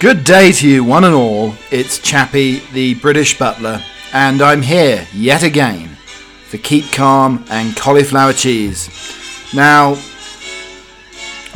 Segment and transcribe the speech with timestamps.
[0.00, 1.54] Good day to you, one and all.
[1.72, 3.82] It's Chappie, the British butler,
[4.12, 5.88] and I'm here yet again
[6.46, 8.88] for Keep Calm and Cauliflower Cheese.
[9.52, 10.00] Now,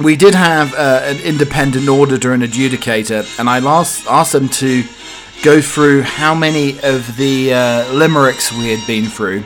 [0.02, 4.82] we did have uh, an independent auditor and adjudicator, and I last asked them to
[5.44, 9.44] go through how many of the uh, limericks we had been through,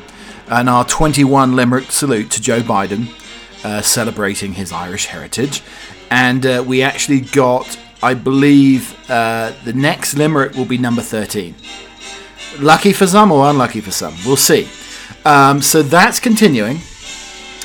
[0.48, 3.08] and our 21 limerick salute to Joe Biden,
[3.62, 5.62] uh, celebrating his Irish heritage.
[6.10, 11.54] And uh, we actually got, I believe, uh, the next limerick will be number 13.
[12.60, 14.68] Lucky for some or unlucky for some, we'll see.
[15.24, 16.78] Um, so that's continuing.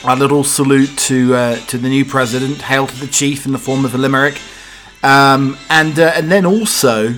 [0.03, 2.59] Our little salute to uh, to the new president.
[2.63, 4.41] Hail to the chief in the form of a limerick.
[5.03, 7.13] Um, and uh, and then also,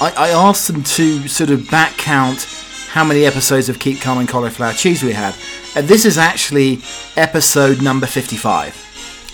[0.00, 2.46] I, I asked them to sort of back count
[2.88, 5.34] how many episodes of Keep Calm and Cauliflower Cheese we had.
[5.74, 6.80] And this is actually
[7.16, 8.87] episode number 55.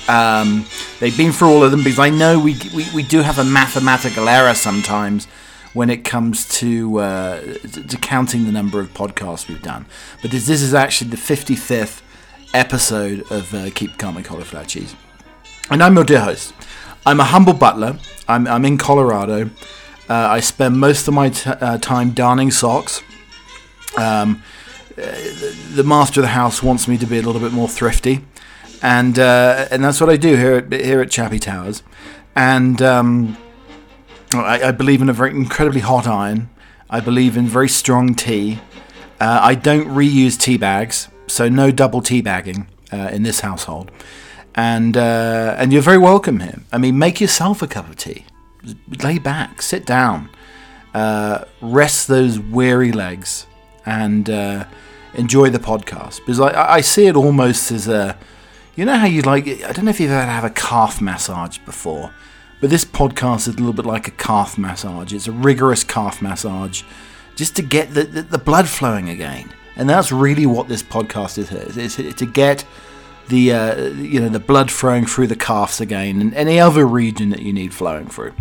[0.09, 0.67] Um,
[1.01, 3.45] they've been through all of them because I know we, we, we do have a
[3.45, 5.27] mathematical error sometimes
[5.73, 9.87] when it comes to, uh, to counting the number of podcasts we've done.
[10.23, 12.03] But this, this is actually the 55th
[12.53, 14.95] episode of uh, Keep Calm and Cauliflower Cheese.
[15.71, 16.55] And I'm your dear host.
[17.05, 17.99] I'm a humble butler.
[18.29, 19.51] I'm, I'm in Colorado.
[20.09, 23.03] Uh, I spend most of my t- uh, time darning socks.
[23.97, 24.43] Um,
[24.97, 25.03] uh,
[25.75, 28.25] the master of the house wants me to be a little bit more thrifty,
[28.85, 31.83] and uh, and that's what I do here at here at Chappie Towers.
[32.37, 33.39] And um,
[34.35, 36.51] I, I, believe in a very incredibly hot iron.
[36.91, 38.59] I believe in very strong tea.
[39.21, 43.91] Uh, I don't reuse tea bags, so no double tea bagging uh, in this household.
[44.55, 46.61] And uh, and you're very welcome here.
[46.71, 48.27] I mean, make yourself a cup of tea.
[49.03, 50.29] Lay back, sit down,
[50.93, 53.47] uh, rest those weary legs,
[53.87, 54.67] and uh,
[55.15, 56.21] enjoy the podcast.
[56.21, 58.19] Because I, I see it almost as a,
[58.77, 59.47] you know how you like.
[59.47, 62.13] I don't know if you've ever had a calf massage before
[62.65, 65.13] but this podcast is a little bit like a calf massage.
[65.13, 66.83] It's a rigorous calf massage
[67.37, 69.53] just to get the, the, the blood flowing again.
[69.77, 71.77] And that's really what this podcast is.
[71.77, 72.65] It's, it's to get
[73.29, 77.29] the uh, you know the blood flowing through the calves again and any other region
[77.31, 78.33] that you need flowing through.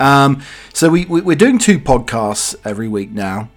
[0.00, 0.42] Um,
[0.74, 3.50] so we, we, are doing two podcasts every week now,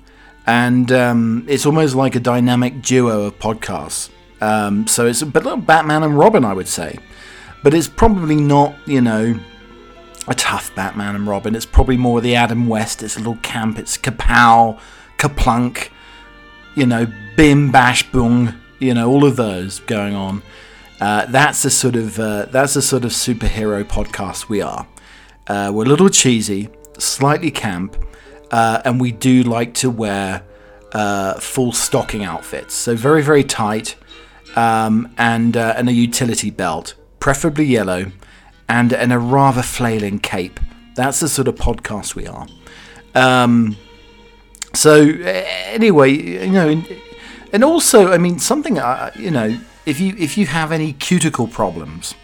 [0.46, 4.12] and um, it's almost like a dynamic duo of podcasts.
[4.44, 7.00] Um, so it's a bit like Batman and Robin, I would say,
[7.64, 9.40] but it's probably not you know
[10.28, 11.56] a tough Batman and Robin.
[11.56, 13.04] It's probably more the Adam West.
[13.04, 13.80] It's a little camp.
[13.80, 14.80] It's kapow,
[15.18, 15.90] kaplunk,
[16.76, 20.42] you know, bim bash boom, you know, all of those going on.
[21.00, 24.88] Uh, that's the sort of uh, that's the sort of superhero podcast we are.
[25.48, 27.96] Uh, we're a little cheesy, slightly camp,
[28.52, 30.44] uh, and we do like to wear
[30.94, 32.74] uh, full stocking outfits.
[32.74, 33.96] So very very tight,
[34.56, 38.12] um, and uh, and a utility belt, preferably yellow
[38.70, 40.60] and, and a rather flailing cape.
[40.96, 42.48] That's the sort of podcast we are.
[43.16, 43.78] Um,
[44.74, 46.84] so anyway, you know,
[47.52, 51.48] and also, I mean, something uh, you know, if you if you have any cuticle
[51.48, 52.16] problems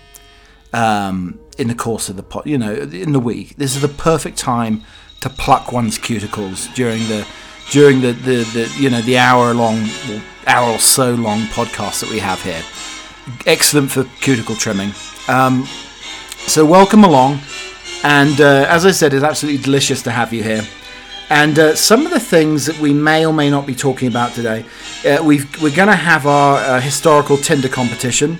[0.73, 3.87] um, in the course of the pot, you know, in the week, this is the
[3.87, 4.83] perfect time
[5.21, 7.27] to pluck one's cuticles during the
[7.71, 9.87] during the, the, the you know the hour long
[10.47, 12.63] hour or so long podcast that we have here.
[13.45, 14.91] Excellent for cuticle trimming.
[15.27, 15.67] Um,
[16.47, 17.39] so, welcome along.
[18.03, 20.63] And uh, as I said, it's absolutely delicious to have you here.
[21.29, 24.33] And uh, some of the things that we may or may not be talking about
[24.33, 24.65] today,
[25.05, 28.39] uh, we are going to have our uh, historical Tinder competition.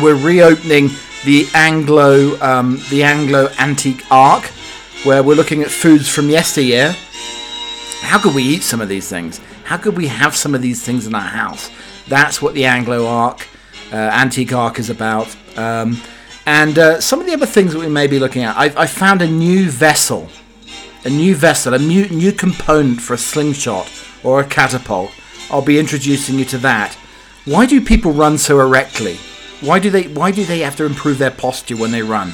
[0.00, 0.90] We're reopening
[1.24, 4.44] the Anglo um, the Anglo Antique Ark,
[5.02, 6.94] where we're looking at foods from yesteryear.
[8.00, 9.40] How could we eat some of these things?
[9.64, 11.70] How could we have some of these things in our house?
[12.08, 13.46] That's what the Anglo Ark,
[13.92, 15.36] uh, Antique Ark, is about.
[15.56, 16.00] Um,
[16.46, 18.86] and uh, some of the other things that we may be looking at, I, I
[18.86, 20.30] found a new vessel,
[21.04, 23.90] a new vessel, a new, new component for a slingshot
[24.24, 25.10] or a catapult.
[25.50, 26.94] I'll be introducing you to that.
[27.44, 29.16] Why do people run so erectly?
[29.60, 32.32] Why do they Why do they have to improve their posture when they run?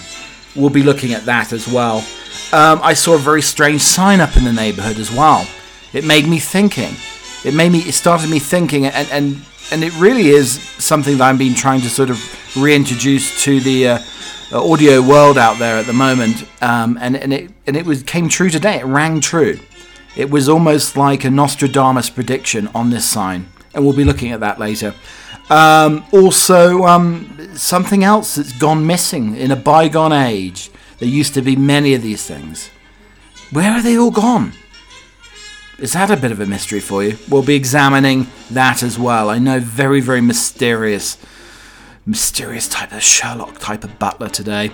[0.55, 2.05] We'll be looking at that as well.
[2.53, 5.47] Um, I saw a very strange sign up in the neighbourhood as well.
[5.93, 6.95] It made me thinking.
[7.45, 7.81] It made me.
[7.81, 11.81] It started me thinking, and and and it really is something that I've been trying
[11.83, 12.19] to sort of
[12.57, 13.99] reintroduce to the uh,
[14.53, 16.45] audio world out there at the moment.
[16.63, 18.81] Um, and and it and it was came true today.
[18.81, 19.59] It rang true.
[20.17, 24.41] It was almost like a Nostradamus prediction on this sign, and we'll be looking at
[24.41, 24.95] that later.
[25.51, 30.71] Um, also, um, something else that's gone missing in a bygone age.
[31.05, 32.71] There used to be many of these things.
[33.51, 34.55] Where are they all gone?
[35.79, 37.19] Is that a bit of a mystery for you?
[37.29, 39.29] We'll be examining that as well.
[39.29, 41.19] I know, very, very mysterious,
[42.07, 44.71] mysterious type of Sherlock type of butler today.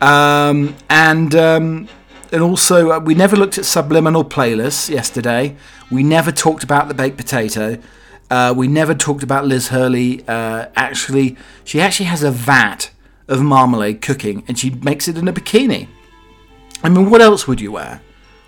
[0.00, 1.88] Um, and um,
[2.30, 5.56] and also, uh, we never looked at subliminal playlists yesterday.
[5.90, 7.78] We never talked about the baked potato.
[8.30, 10.22] Uh, we never talked about Liz Hurley.
[10.28, 12.92] Uh, actually, she actually has a vat
[13.28, 15.88] of marmalade cooking, and she makes it in a bikini.
[16.82, 18.02] I mean, what else would you wear?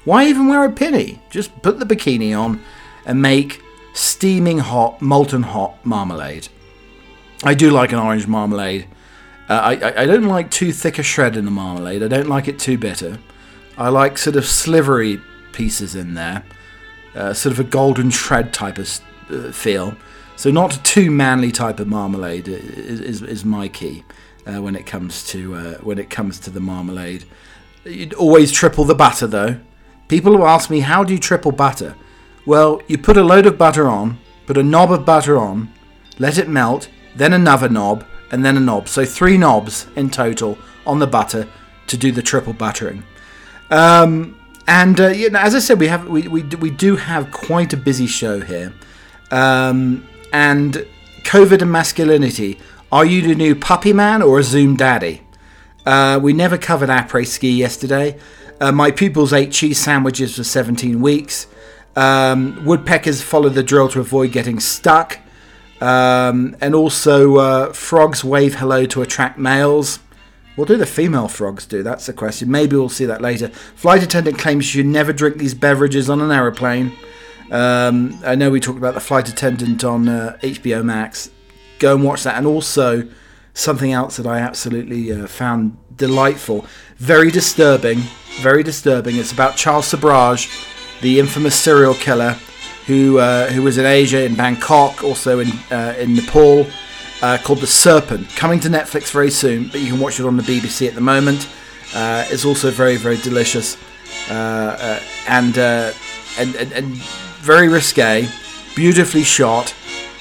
[0.04, 1.20] Why even wear a pinny?
[1.30, 2.62] Just put the bikini on
[3.06, 3.62] and make
[3.94, 6.48] steaming hot, molten hot marmalade.
[7.42, 8.86] I do like an orange marmalade.
[9.48, 12.02] Uh, I, I don't like too thick a shred in the marmalade.
[12.02, 13.18] I don't like it too bitter.
[13.78, 15.20] I like sort of slivery
[15.52, 16.44] pieces in there,
[17.14, 19.00] uh, sort of a golden shred type of
[19.30, 19.96] uh, feel.
[20.36, 24.04] So not too manly type of marmalade is, is, is my key
[24.46, 27.24] uh, when it comes to uh, when it comes to the marmalade.
[27.84, 29.58] You'd always triple the butter though.
[30.08, 31.96] People have asked me how do you triple butter.
[32.44, 35.72] Well, you put a load of butter on, put a knob of butter on,
[36.18, 38.88] let it melt, then another knob, and then a knob.
[38.88, 40.56] So three knobs in total
[40.86, 41.48] on the butter
[41.88, 43.02] to do the triple buttering.
[43.70, 44.38] Um,
[44.68, 47.72] and uh, you know, as I said, we have we, we, we do have quite
[47.72, 48.72] a busy show here.
[49.30, 50.86] Um, and
[51.24, 52.58] COVID and masculinity.
[52.96, 55.20] Are you the new puppy man or a Zoom daddy?
[55.84, 58.18] Uh, we never covered après ski yesterday.
[58.58, 61.46] Uh, my pupils ate cheese sandwiches for 17 weeks.
[61.94, 65.18] Um, woodpeckers follow the drill to avoid getting stuck.
[65.82, 69.98] Um, and also, uh, frogs wave hello to attract males.
[70.54, 71.82] What do the female frogs do?
[71.82, 72.50] That's the question.
[72.50, 73.48] Maybe we'll see that later.
[73.74, 76.96] Flight attendant claims you should never drink these beverages on an aeroplane.
[77.50, 81.28] Um, I know we talked about the flight attendant on uh, HBO Max.
[81.78, 82.36] Go and watch that.
[82.36, 83.08] And also,
[83.56, 86.66] something else that I absolutely uh, found delightful.
[86.98, 87.98] Very disturbing.
[88.40, 89.16] Very disturbing.
[89.16, 92.36] It's about Charles Sobhraj, the infamous serial killer
[92.86, 96.66] who uh, who was in Asia, in Bangkok, also in uh, in Nepal,
[97.22, 99.68] uh, called The Serpent, coming to Netflix very soon.
[99.68, 101.48] But you can watch it on the BBC at the moment.
[101.94, 103.76] Uh, it's also very very delicious
[104.30, 106.86] uh, and, and, and and
[107.42, 108.28] very risque,
[108.74, 109.74] beautifully shot,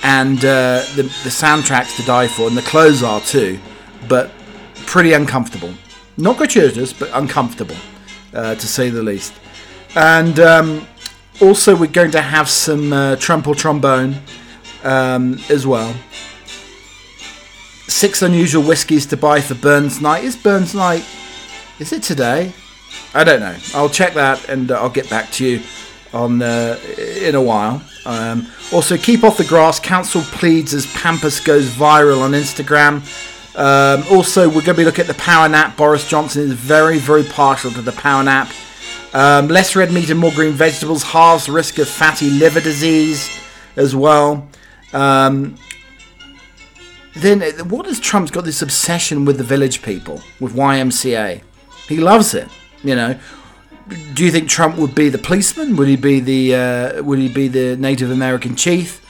[0.06, 0.86] and the
[1.24, 3.60] the soundtrack's to die for, and the clothes are too,
[4.08, 4.30] but
[4.86, 5.74] pretty uncomfortable.
[6.16, 7.76] Not gratuitous, but uncomfortable,
[8.32, 9.34] to say the least.
[9.96, 10.88] And um,
[11.42, 14.16] also, we're going to have some uh, trumple trombone
[14.84, 15.94] um, as well.
[17.88, 20.24] Six unusual whiskies to buy for Burns Night.
[20.24, 21.04] Is Burns Night?
[21.80, 22.54] Is it today?
[23.16, 23.56] I don't know.
[23.74, 25.62] I'll check that and uh, I'll get back to you
[26.14, 27.82] on uh, in a while.
[28.06, 29.80] Um, also, keep off the grass.
[29.80, 33.02] Council pleads as Pampas goes viral on Instagram.
[33.58, 35.78] Um, also, we're going to be looking at the power nap.
[35.78, 38.52] Boris Johnson is very, very partial to the power nap.
[39.14, 43.30] Um, less red meat and more green vegetables halves risk of fatty liver disease
[43.78, 44.48] as well.
[44.94, 45.56] Um,
[47.16, 51.42] then, what has Trump's got this obsession with the village people, with YMCA?
[51.88, 52.50] He loves it,
[52.84, 53.18] you know.
[53.88, 55.76] Do you think Trump would be the policeman?
[55.76, 59.06] Would he be the uh, Would he be the Native American chief,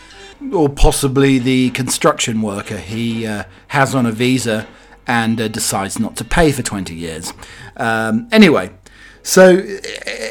[0.51, 4.67] or possibly the construction worker he uh, has on a visa
[5.07, 7.31] and uh, decides not to pay for twenty years?
[7.77, 8.71] Um, anyway,
[9.23, 9.65] so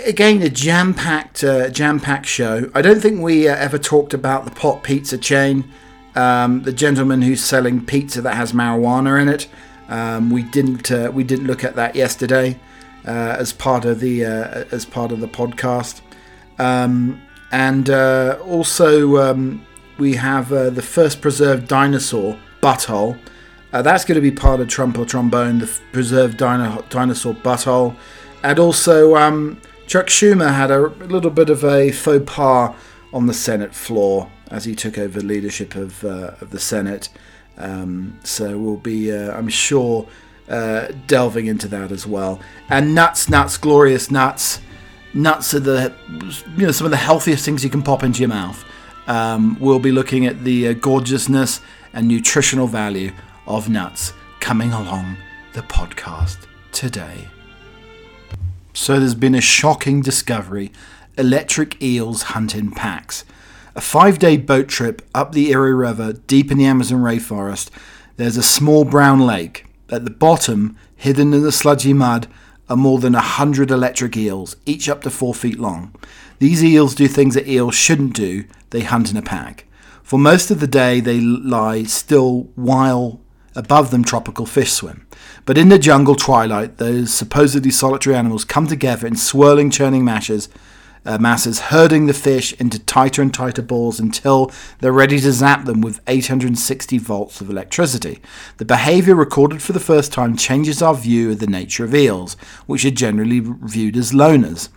[0.05, 2.71] again, a jam-packed, uh, jam-packed show.
[2.75, 5.73] I don't think we uh, ever talked about the pot pizza chain.
[6.15, 9.49] Um, the gentleman who's selling pizza that has marijuana in it.
[9.89, 12.61] Um, we didn't uh, we didn't look at that yesterday
[13.11, 16.01] as part of the uh, as part of the podcast.
[16.59, 17.21] Um,
[17.53, 19.65] and uh, also um,
[19.99, 23.19] we have the first preserved dinosaur butthole.
[23.71, 27.95] that's going to be part of Trump or Trombone, the preserved dino- dinosaur butthole.
[28.43, 32.75] And also, um, Chuck Schumer had a little bit of a faux pas
[33.13, 37.09] on the Senate floor as he took over leadership of, uh, of the Senate.
[37.57, 40.07] Um, so we'll be, uh, I'm sure,
[40.49, 42.41] uh, delving into that as well.
[42.69, 44.61] And nuts, nuts, glorious nuts.
[45.13, 45.95] Nuts are the,
[46.57, 48.65] you know, some of the healthiest things you can pop into your mouth.
[49.07, 51.61] Um, we'll be looking at the uh, gorgeousness
[51.93, 53.13] and nutritional value
[53.47, 55.17] of nuts coming along
[55.53, 57.29] the podcast today.
[58.73, 60.73] So there's been a shocking discovery
[61.17, 63.25] electric eels hunt in packs.
[63.77, 67.71] A five day boat trip up the Iriri River, deep in the Amazon rainforest,
[68.17, 69.67] there's a small brown lake.
[69.91, 72.27] At the bottom, hidden in the sludgy mud,
[72.69, 75.95] are more than a hundred electric eels, each up to four feet long.
[76.39, 79.67] These eels do things that eels shouldn't do, they hunt in a pack.
[80.03, 83.21] For most of the day, they lie still while
[83.55, 85.07] above them tropical fish swim.
[85.45, 90.49] But in the jungle twilight, those supposedly solitary animals come together in swirling, churning masses
[91.05, 95.65] uh, masses, herding the fish into tighter and tighter balls until they're ready to zap
[95.65, 98.21] them with 860 volts of electricity.
[98.57, 102.35] The behavior recorded for the first time changes our view of the nature of eels,
[102.67, 104.69] which are generally viewed as loners.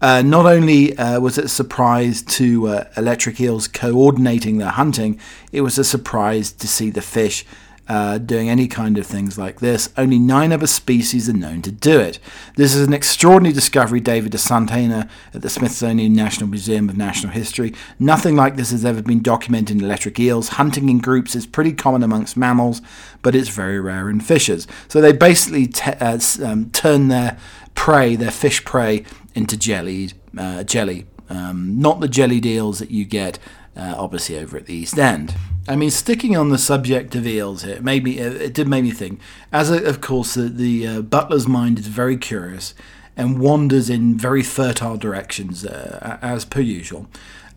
[0.00, 5.18] Uh, not only uh, was it a surprise to uh, electric eels coordinating their hunting,
[5.52, 7.46] it was a surprise to see the fish
[7.88, 9.90] uh, doing any kind of things like this.
[9.96, 12.18] Only nine other species are known to do it.
[12.56, 17.32] This is an extraordinary discovery, David de Santana at the Smithsonian National Museum of National
[17.32, 17.74] History.
[17.98, 20.48] Nothing like this has ever been documented in electric eels.
[20.50, 22.82] Hunting in groups is pretty common amongst mammals,
[23.22, 24.66] but it's very rare in fishes.
[24.88, 27.38] So they basically uh, um, turn their
[27.74, 31.06] prey, their fish prey, into jellied uh, jelly.
[31.28, 33.38] Um, not the jellied eels that you get
[33.76, 35.34] uh, obviously over at the East End.
[35.68, 38.84] I mean, sticking on the subject of eels here, it made me, it did make
[38.84, 39.20] me think.
[39.52, 42.74] As a, of course, the, the uh, butler's mind is very curious
[43.16, 47.08] and wanders in very fertile directions, uh, as per usual.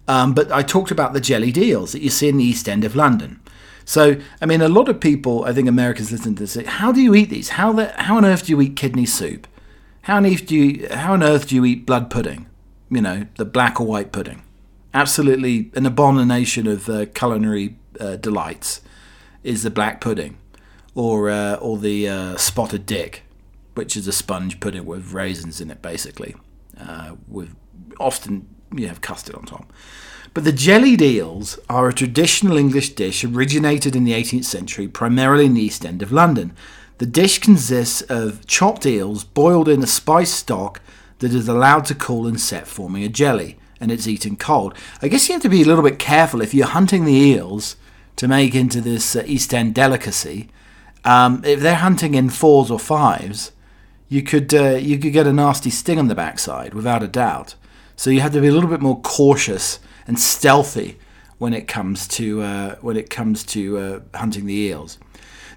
[0.07, 2.83] Um, but I talked about the jellied eels that you see in the East End
[2.83, 3.39] of London.
[3.85, 6.91] So, I mean, a lot of people, I think Americans listen to this, say, how
[6.91, 7.49] do you eat these?
[7.49, 9.47] How, the, how on earth do you eat kidney soup?
[10.03, 12.47] How on earth do you, how on earth do you eat blood pudding?
[12.89, 14.41] You know, the black or white pudding
[14.93, 18.81] absolutely an abomination of uh, culinary uh, delights
[19.43, 20.37] is the black pudding,
[20.95, 23.23] or uh, or the uh, spotted dick,
[23.75, 26.35] which is a sponge pudding with raisins in it, basically,
[26.79, 27.55] uh, with
[27.99, 29.71] often you have custard on top.
[30.33, 35.45] But the jellied eels are a traditional English dish originated in the 18th century, primarily
[35.45, 36.53] in the East End of London.
[36.99, 40.81] The dish consists of chopped eels boiled in a spice stock
[41.19, 44.73] that is allowed to cool and set, forming a jelly and it's eaten cold.
[45.01, 47.75] I guess you have to be a little bit careful if you're hunting the eels
[48.17, 50.49] to make into this uh, East End delicacy.
[51.05, 53.51] Um, if they're hunting in fours or fives,
[54.09, 57.55] you could uh, you could get a nasty sting on the backside without a doubt.
[57.95, 60.97] So you have to be a little bit more cautious and stealthy
[61.37, 64.97] when it comes to uh, when it comes to uh, hunting the eels.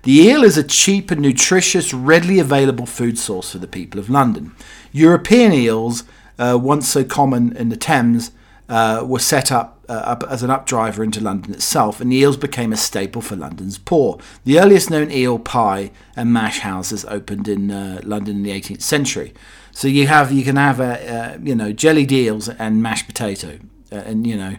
[0.04, 4.10] The eel is a cheap and nutritious, readily available food source for the people of
[4.10, 4.52] London.
[4.90, 6.02] European eels
[6.38, 8.32] uh, once so common in the Thames,
[8.68, 12.72] uh, were set up, uh, up, as an updriver into London itself, and eels became
[12.72, 14.18] a staple for London's poor.
[14.44, 18.82] The earliest known eel pie and mash houses opened in uh, London in the 18th
[18.82, 19.34] century.
[19.72, 23.58] So you have you can have a, you know jellied eels and mashed potato,
[23.90, 24.56] uh, and you know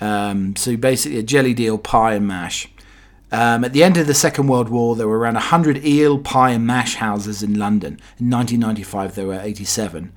[0.00, 2.68] um, so basically a jellied eel pie and mash.
[3.32, 6.50] Um, at the end of the Second World War, there were around 100 eel pie
[6.50, 7.94] and mash houses in London.
[8.18, 10.12] In 1995, there were 87.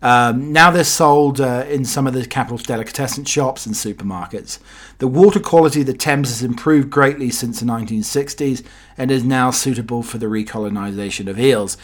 [0.00, 4.58] Um, now they're sold uh, in some of the capital's delicatessen shops and supermarkets.
[4.98, 8.64] The water quality of the Thames has improved greatly since the 1960s
[8.96, 11.76] and is now suitable for the recolonisation of eels.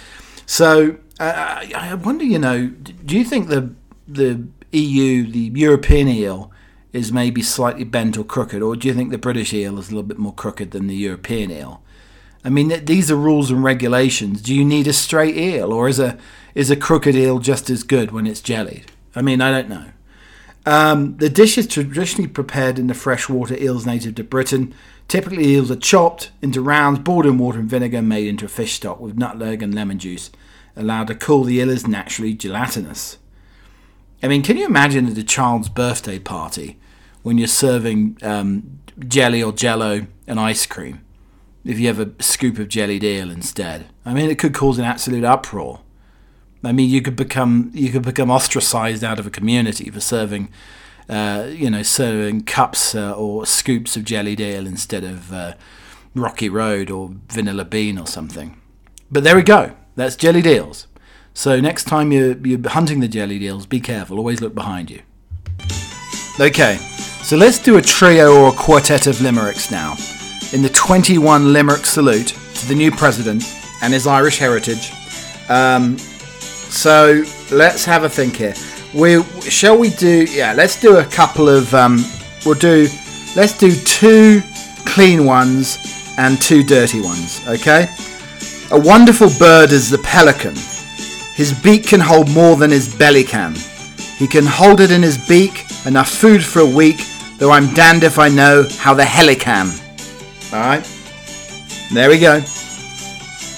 [0.46, 3.74] So uh, I wonder, you know, do you think the
[4.06, 6.52] the EU, the European eel,
[6.92, 9.90] is maybe slightly bent or crooked, or do you think the British eel is a
[9.90, 11.82] little bit more crooked than the European eel?
[12.44, 14.42] I mean, these are rules and regulations.
[14.42, 16.18] Do you need a straight eel, or is a
[16.54, 18.92] is a crooked eel just as good when it's jellied?
[19.14, 19.86] I mean, I don't know.
[20.66, 24.74] Um, the dish is traditionally prepared in the freshwater eels native to Britain.
[25.08, 28.74] Typically, eels are chopped into rounds, boiled in water and vinegar, made into a fish
[28.74, 30.30] stock with nutmeg and lemon juice.
[30.76, 33.18] Allowed to cool, the eel is naturally gelatinous.
[34.22, 36.78] I mean, can you imagine at a child's birthday party
[37.22, 41.04] when you're serving um, jelly or jello and ice cream?
[41.64, 43.86] if you have a scoop of jellied eel instead.
[44.04, 45.80] I mean, it could cause an absolute uproar.
[46.64, 50.50] I mean, you could become you could become ostracized out of a community for serving,
[51.08, 55.54] uh, you know, serving cups uh, or scoops of jellied eel instead of uh,
[56.14, 58.60] Rocky Road or Vanilla Bean or something.
[59.10, 59.76] But there we go.
[59.96, 60.86] That's jellied eels.
[61.34, 64.18] So next time you're, you're hunting the jellied eels, be careful.
[64.18, 65.02] Always look behind you.
[66.40, 66.76] Okay,
[67.22, 69.96] so let's do a trio or a quartet of limericks now
[70.52, 73.44] in the 21 Limerick salute to the new president
[73.82, 74.92] and his Irish heritage.
[75.48, 75.96] Um,
[76.74, 78.54] so let's have a think here.
[78.92, 80.26] We shall we do?
[80.30, 81.72] Yeah, let's do a couple of.
[81.74, 82.04] Um,
[82.44, 82.88] we'll do.
[83.36, 84.42] Let's do two
[84.84, 85.78] clean ones
[86.18, 87.40] and two dirty ones.
[87.48, 87.88] Okay.
[88.70, 90.54] A wonderful bird is the pelican.
[91.34, 93.54] His beak can hold more than his belly can.
[94.18, 97.00] He can hold it in his beak, enough food for a week,
[97.38, 99.70] though I'm damned if I know how the hell he can.
[100.52, 100.88] Alright.
[101.92, 102.40] There we go.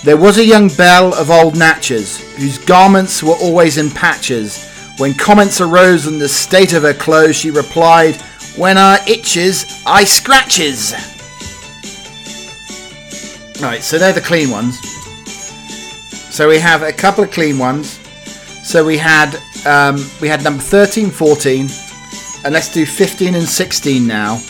[0.07, 4.65] There was a young belle of old Natchez, whose garments were always in patches.
[4.99, 8.15] When comments arose on the state of her clothes, she replied,
[8.57, 10.93] When I itches, I scratches.
[13.61, 14.79] Right, so they're the clean ones.
[16.33, 17.99] So we have a couple of clean ones.
[18.63, 19.37] So we had
[19.67, 21.69] Um, we had number 13, 14,
[22.45, 24.41] and let's do 15 and 16 now,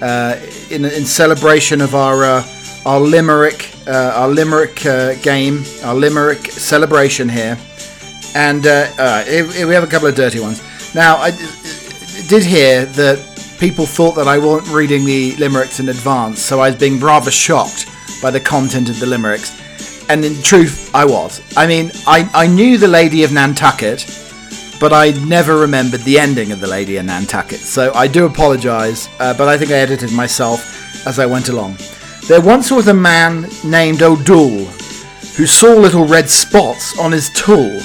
[0.00, 0.36] uh,
[0.70, 2.42] in, in celebration of our uh,
[2.84, 7.58] our limerick uh, our limerick uh, game, our limerick celebration here,
[8.34, 9.24] and uh,
[9.66, 10.62] we have a couple of dirty ones.
[10.94, 11.30] Now I
[12.28, 13.18] did hear that
[13.58, 17.30] people thought that I wasn't reading the limericks in advance, so I was being rather
[17.30, 17.86] shocked
[18.20, 19.60] by the content of the limericks.
[20.08, 21.40] And in truth, I was.
[21.56, 24.04] I mean, I, I knew the Lady of Nantucket,
[24.80, 27.60] but I never remembered the ending of the Lady of Nantucket.
[27.60, 31.76] So I do apologise, uh, but I think I edited myself as I went along.
[32.32, 34.64] There once was a man named O'Doul
[35.36, 37.78] who saw little red spots on his tool.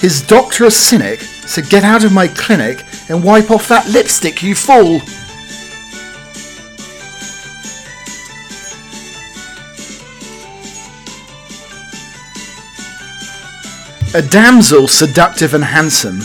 [0.00, 4.42] His doctor, a cynic, said, Get out of my clinic and wipe off that lipstick,
[4.42, 5.00] you fool!
[14.20, 16.22] A damsel, seductive and handsome,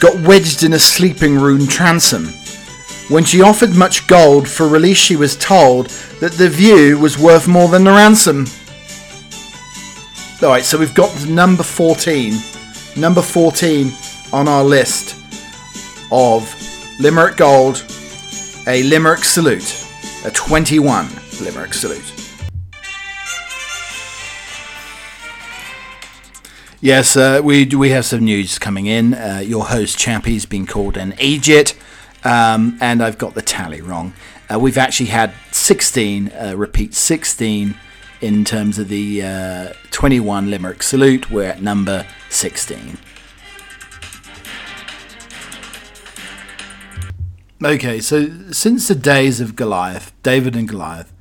[0.00, 2.28] got wedged in a sleeping room transom.
[3.08, 5.88] When she offered much gold for release, she was told
[6.20, 8.46] that the view was worth more than the ransom.
[10.42, 12.32] Alright, so we've got number 14.
[12.96, 13.92] Number 14
[14.32, 15.16] on our list
[16.10, 16.50] of
[16.98, 17.84] Limerick Gold,
[18.66, 19.86] a Limerick Salute,
[20.24, 21.08] a 21
[21.42, 22.12] Limerick Salute.
[26.80, 29.14] Yes, uh, we we have some news coming in.
[29.14, 31.74] Uh, your host Chappie's been called an idiot,
[32.24, 34.14] um, and I've got the tally wrong.
[34.52, 37.74] Uh, we've actually had 16, uh, repeat 16,
[38.20, 41.30] in terms of the uh, 21 Limerick Salute.
[41.30, 42.98] We're at number 16.
[47.62, 51.12] Okay, so since the days of Goliath, David and Goliath,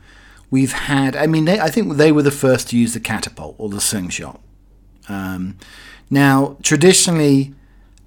[0.50, 1.16] we've had.
[1.16, 3.80] I mean, they, I think they were the first to use the catapult or the
[3.80, 4.42] slingshot.
[5.08, 5.58] Um,
[6.10, 7.54] now, traditionally,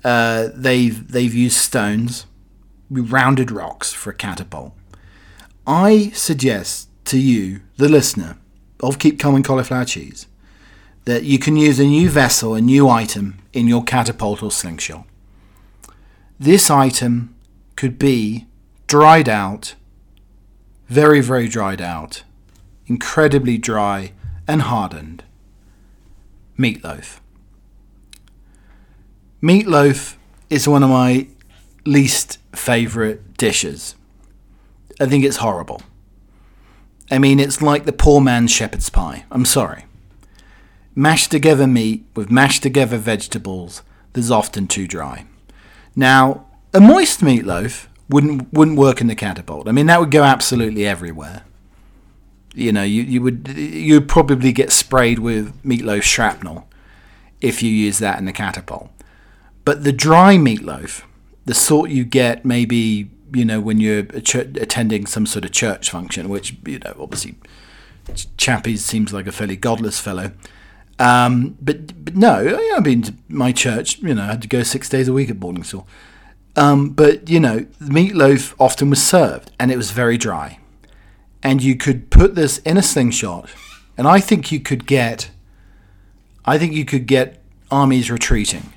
[0.05, 2.27] uh, they've they've used stones,
[2.91, 4.73] rounded rocks for a catapult.
[5.67, 8.39] I suggest to you, the listener
[8.81, 10.27] of Keep and Cauliflower Cheese,
[11.05, 15.07] that you can use a new vessel, a new item in your catapult or slingshot.
[16.39, 17.35] This item
[17.77, 18.47] could be
[18.87, 19.75] dried out,
[20.89, 22.23] very, very dried out,
[22.87, 24.13] incredibly dry
[24.47, 25.25] and hardened
[26.59, 27.21] meatloaf.
[29.43, 30.17] Meatloaf
[30.51, 31.29] is one of my
[31.87, 33.95] least favourite dishes.
[35.01, 35.83] I think it's horrible.
[37.11, 39.25] I mean, it's like the poor man's shepherd's pie.
[39.31, 39.85] I'm sorry.
[40.95, 45.27] Mashed together meat with mashed together vegetables that's often too dry.
[45.95, 49.69] Now, a moist meatloaf wouldn't wouldn't work in the catapult.
[49.69, 51.43] I mean, that would go absolutely everywhere
[52.57, 56.67] you know, you, you would you would probably get sprayed with meatloaf shrapnel
[57.41, 58.91] if you use that in the catapult.
[59.65, 61.03] But the dry meatloaf,
[61.47, 66.29] the sort you get maybe you know when you're attending some sort of church function,
[66.29, 67.37] which you know obviously
[68.37, 70.33] Chappie seems like a fairly godless fellow.
[70.99, 74.63] Um, but, but no, I've been mean my church, you know, I had to go
[74.63, 75.87] six days a week at boarding school.
[76.55, 80.59] Um, but you know, meatloaf often was served, and it was very dry
[81.47, 83.49] and you could put this in a slingshot,
[83.97, 85.31] and I think you could get,
[86.45, 88.73] I think you could get armies retreating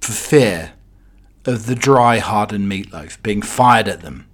[0.00, 0.74] for fear
[1.46, 4.26] of the dry, hardened meatloaf being fired at them.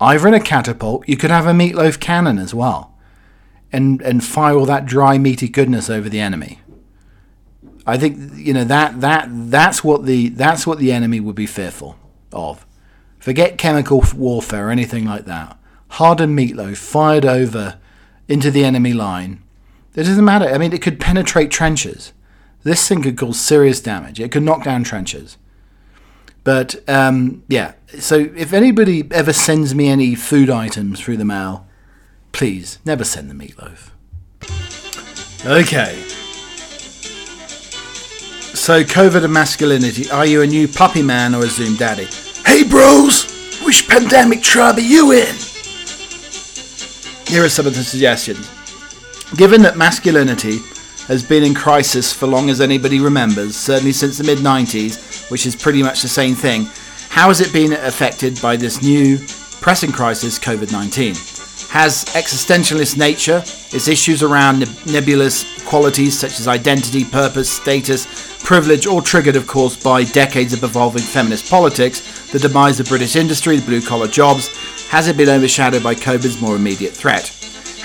[0.00, 2.94] Either in a catapult, you could have a meatloaf cannon as well,
[3.72, 6.60] and and fire all that dry, meaty goodness over the enemy.
[7.86, 11.46] I think you know that that that's what the that's what the enemy would be
[11.46, 11.96] fearful
[12.32, 12.64] of.
[13.18, 17.78] Forget chemical warfare or anything like that hardened meatloaf fired over
[18.28, 19.42] into the enemy line.
[19.94, 20.46] It doesn't matter.
[20.46, 22.12] I mean, it could penetrate trenches.
[22.62, 24.20] This thing could cause serious damage.
[24.20, 25.38] It could knock down trenches.
[26.44, 31.66] But um, yeah, so if anybody ever sends me any food items through the mail,
[32.32, 33.90] please never send the meatloaf.
[35.46, 36.04] Okay.
[38.54, 40.10] So, COVID and masculinity.
[40.10, 42.08] Are you a new puppy man or a Zoom daddy?
[42.44, 43.60] Hey, bros!
[43.64, 45.34] Which pandemic tribe are you in?
[47.26, 48.50] Here are some of the suggestions.
[49.36, 50.58] Given that masculinity
[51.08, 55.46] has been in crisis for long as anybody remembers, certainly since the mid 90s, which
[55.46, 56.68] is pretty much the same thing,
[57.08, 59.18] how has it been affected by this new
[59.60, 61.14] pressing crisis, COVID 19?
[61.70, 69.02] Has existentialist nature, its issues around nebulous qualities such as identity, purpose, status, privilege, all
[69.02, 73.66] triggered, of course, by decades of evolving feminist politics, the demise of British industry, the
[73.66, 74.48] blue collar jobs,
[74.88, 77.37] has it been overshadowed by COVID's more immediate threat?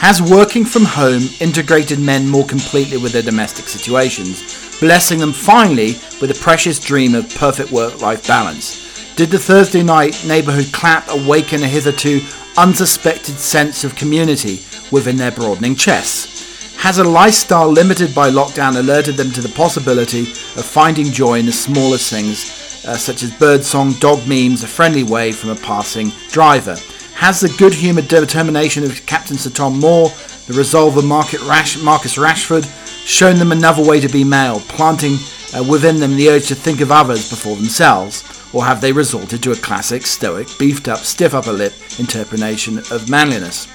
[0.04, 4.64] Has working from home integrated men more completely with their domestic situations?
[4.84, 9.16] blessing them finally with a precious dream of perfect work-life balance.
[9.16, 12.20] Did the Thursday night neighbourhood clap awaken a hitherto
[12.58, 14.60] unsuspected sense of community
[14.92, 16.76] within their broadening chests?
[16.76, 21.46] Has a lifestyle limited by lockdown alerted them to the possibility of finding joy in
[21.46, 26.12] the smallest things, uh, such as birdsong, dog memes, a friendly wave from a passing
[26.30, 26.76] driver?
[27.16, 30.10] Has the good-humoured determination of Captain Sir Tom Moore,
[30.48, 32.66] the resolve of Marcus Rashford,
[33.06, 35.16] shown them another way to be male, planting
[35.56, 38.24] uh, within them the urge to think of others before themselves?
[38.54, 43.10] Or have they resorted to a classic, stoic, beefed up, stiff upper lip interpretation of
[43.10, 43.68] manliness?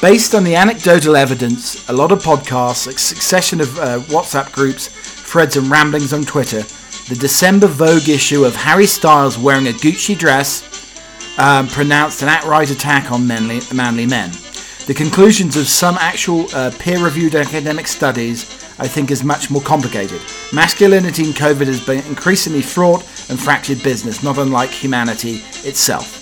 [0.00, 4.88] Based on the anecdotal evidence, a lot of podcasts, a succession of uh, WhatsApp groups,
[4.88, 6.62] threads, and ramblings on Twitter,
[7.08, 10.73] the December Vogue issue of Harry Styles wearing a Gucci dress
[11.38, 14.30] um, pronounced an outright attack on manly, manly men.
[14.86, 18.44] The conclusions of some actual uh, peer-reviewed academic studies,
[18.78, 20.20] I think, is much more complicated.
[20.52, 26.20] Masculinity in COVID has been increasingly fraught and fractured business, not unlike humanity itself.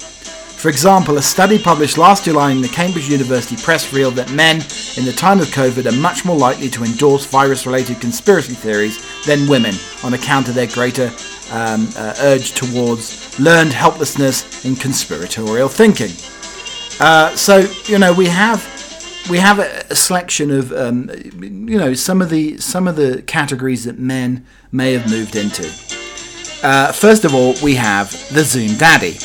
[0.62, 4.62] For example, a study published last July in the Cambridge University Press revealed that men
[4.96, 9.05] in the time of COVID are much more likely to endorse virus related conspiracy theories
[9.27, 11.11] than women on account of their greater
[11.52, 16.10] um, uh, urge towards learned helplessness in conspiratorial thinking.
[16.98, 18.66] Uh, so, you know, we have
[19.30, 21.10] we have a, a selection of um,
[21.40, 25.64] you know some of the some of the categories that men may have moved into.
[26.62, 29.16] Uh, first of all, we have the Zoom Daddy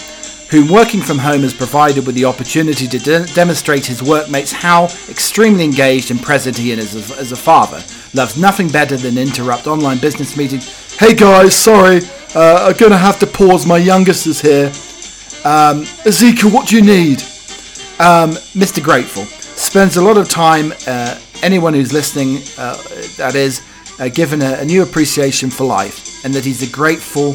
[0.50, 4.86] whom working from home has provided with the opportunity to de- demonstrate his workmates how
[5.10, 7.84] extremely engaged and present he is as a, as a father.
[8.14, 10.96] Loves nothing better than interrupt online business meetings.
[10.98, 12.00] Hey guys, sorry,
[12.36, 13.66] uh, I'm gonna have to pause.
[13.66, 14.68] My youngest is here.
[15.46, 17.22] Um, Ezekiel, what do you need?
[18.00, 18.84] Um, Mr.
[18.84, 20.74] Grateful spends a lot of time.
[20.86, 22.76] Uh, anyone who's listening, uh,
[23.18, 23.62] that is,
[24.00, 27.30] uh, given a, a, new appreciation for life, and that he's grateful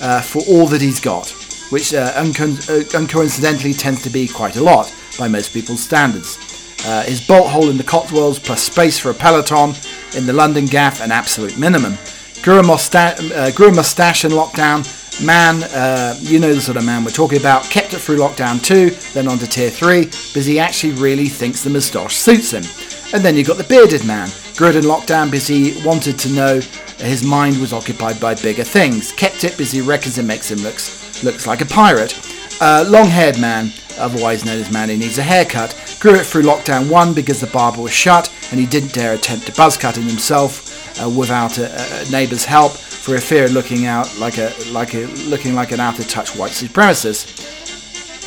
[0.00, 1.32] uh, for all that he's got
[1.70, 6.38] which uh, uncoincidentally tends to be quite a lot by most people's standards.
[6.84, 9.74] Uh, his bolt hole in the Cotswolds plus space for a peloton
[10.16, 11.96] in the London gaff an absolute minimum.
[12.42, 14.80] Grew a, musta- uh, grew a mustache in lockdown.
[15.24, 17.64] Man, uh, you know the sort of man we're talking about.
[17.64, 21.62] Kept it through lockdown 2, then on to tier 3, because he actually really thinks
[21.62, 22.64] the moustache suits him.
[23.12, 24.30] And then you've got the bearded man.
[24.56, 26.60] Grew it in lockdown because he wanted to know
[26.96, 29.12] his mind was occupied by bigger things.
[29.12, 30.76] Kept it because he reckons it makes him look
[31.22, 32.18] looks like a pirate.
[32.62, 36.90] Uh, long-haired man, otherwise known as man who needs a haircut, grew it through lockdown
[36.90, 40.02] one because the barber was shut and he didn't dare attempt to buzz cut it
[40.02, 40.69] himself
[41.16, 45.06] without a, a, neighbour's help for a fear of looking out like a like a
[45.28, 47.48] looking like an out of touch white supremacist.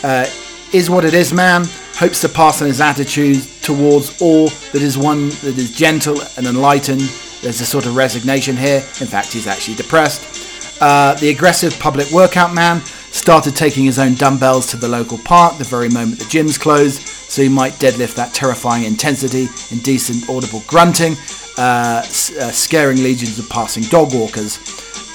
[0.03, 0.25] Uh,
[0.73, 1.65] is what it is, man.
[1.93, 6.47] Hopes to pass on his attitude towards all that is one that is gentle and
[6.47, 7.01] enlightened.
[7.41, 8.77] There's a sort of resignation here.
[8.77, 10.81] In fact, he's actually depressed.
[10.81, 12.81] Uh, the aggressive public workout man
[13.13, 17.01] started taking his own dumbbells to the local park the very moment the gyms closed,
[17.03, 21.15] so he might deadlift that terrifying intensity in decent audible grunting,
[21.57, 24.59] uh, uh, scaring legions of passing dog walkers.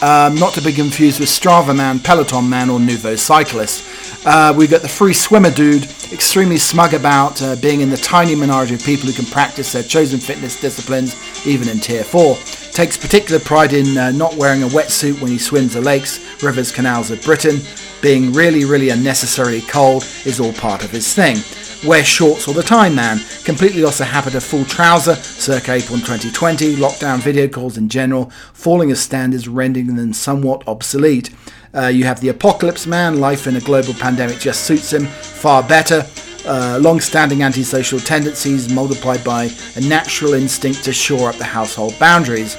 [0.00, 3.84] Um, not to be confused with Strava Man, Peloton Man, or Nouveau Cyclist.
[4.24, 8.36] Uh, we got the free swimmer dude, extremely smug about uh, being in the tiny
[8.36, 12.36] minority of people who can practice their chosen fitness disciplines, even in Tier 4.
[12.72, 16.70] Takes particular pride in uh, not wearing a wetsuit when he swims the lakes, rivers,
[16.70, 17.60] canals of Britain.
[18.00, 21.38] Being really, really unnecessarily cold is all part of his thing.
[21.86, 23.20] Wear shorts all the time, man.
[23.44, 26.74] Completely lost the habit of full trouser circa April 2020.
[26.74, 31.30] Lockdown video calls in general, falling as standards, rendering them somewhat obsolete.
[31.72, 33.20] Uh, you have the apocalypse man.
[33.20, 36.04] Life in a global pandemic just suits him far better.
[36.44, 42.56] Uh, long-standing antisocial tendencies multiplied by a natural instinct to shore up the household boundaries.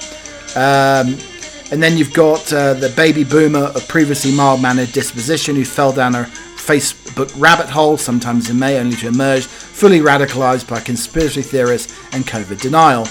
[0.55, 1.17] Um,
[1.71, 6.15] and then you've got uh, the baby boomer of previously mild-mannered disposition who fell down
[6.15, 6.29] a
[6.69, 12.23] Facebook rabbit hole, sometimes in May, only to emerge fully radicalized by conspiracy theorists and
[12.27, 13.07] COVID denial.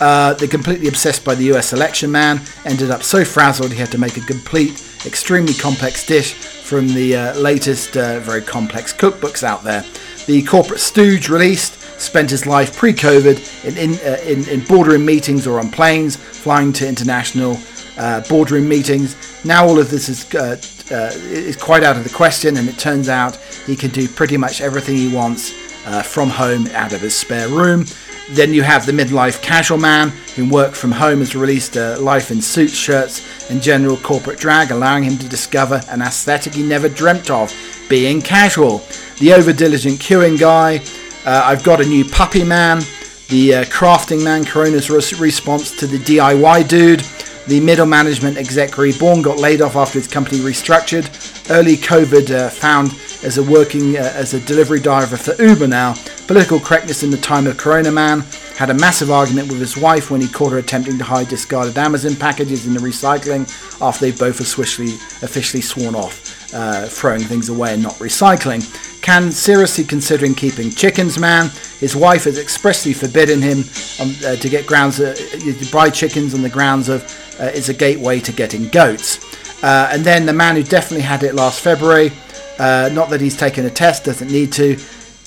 [0.00, 3.90] Uh, the completely obsessed by the US election man ended up so frazzled he had
[3.90, 4.70] to make a complete,
[5.04, 9.84] extremely complex dish from the uh, latest, uh, very complex cookbooks out there.
[10.26, 15.48] The corporate stooge released spent his life pre-COVID in in, uh, in, in boardroom meetings
[15.48, 17.58] or on planes, flying to international
[17.98, 19.16] uh, boardroom meetings.
[19.44, 20.56] Now all of this is uh,
[20.90, 24.36] uh, is quite out of the question, and it turns out he can do pretty
[24.36, 25.52] much everything he wants
[25.86, 27.86] uh, from home out of his spare room.
[28.30, 32.30] Then you have the midlife casual man who worked from home has released a life
[32.30, 36.88] in suits, shirts, and general corporate drag, allowing him to discover an aesthetic he never
[36.88, 37.52] dreamt of
[37.88, 38.82] being casual.
[39.18, 40.80] The over diligent queuing guy.
[41.26, 42.82] Uh, I've got a new puppy man.
[43.28, 47.04] The uh, crafting man, Corona's response to the DIY dude
[47.46, 51.08] The middle management exec reborn got laid off after his company restructured.
[51.50, 52.92] Early COVID uh, found
[53.24, 55.94] as a working uh, as a delivery driver for Uber now.
[56.26, 58.20] Political correctness in the time of Corona Man
[58.56, 61.76] had a massive argument with his wife when he caught her attempting to hide discarded
[61.76, 63.42] Amazon packages in the recycling
[63.80, 68.62] after they both officially officially sworn off uh, throwing things away and not recycling.
[69.02, 71.50] Can seriously considering keeping chickens, man?
[71.78, 73.64] His wife has expressly forbidden him
[74.00, 77.02] um, uh, to get grounds uh, to buy chickens on the grounds of
[77.40, 79.18] uh, it's a gateway to getting goats.
[79.62, 82.12] Uh, and then the man who definitely had it last February,
[82.58, 84.76] uh, not that he's taken a test, doesn't need to,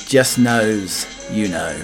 [0.05, 1.75] just knows you know.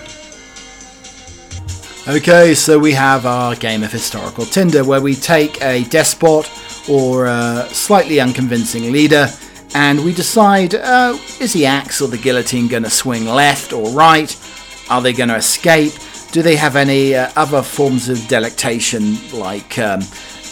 [2.07, 6.49] Okay, so we have our game of historical Tinder where we take a despot
[6.89, 9.27] or a slightly unconvincing leader
[9.73, 13.89] and we decide uh, is the axe or the guillotine going to swing left or
[13.91, 14.35] right?
[14.89, 15.93] Are they going to escape?
[16.31, 20.01] Do they have any uh, other forms of delectation like um,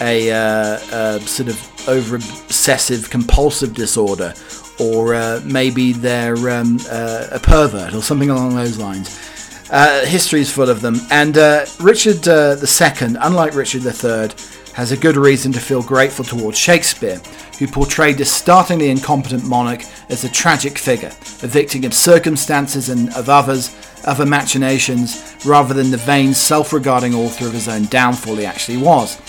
[0.01, 4.33] a, uh, a, sort of over obsessive compulsive disorder?
[4.79, 9.19] Or uh, maybe they're um, uh, a pervert or something along those lines.
[9.69, 10.99] Uh, history is full of them.
[11.09, 14.29] And uh, Richard uh, II, unlike Richard III,
[14.77, 17.19] has a good reason to feel grateful towards Shakespeare,
[17.57, 21.09] who portrayed this startlingly incompetent monarch as a tragic figure,
[21.41, 27.15] a victim of circumstances and of others, other machinations, rather than the vain, self regarding
[27.15, 29.19] author of his own downfall he actually was.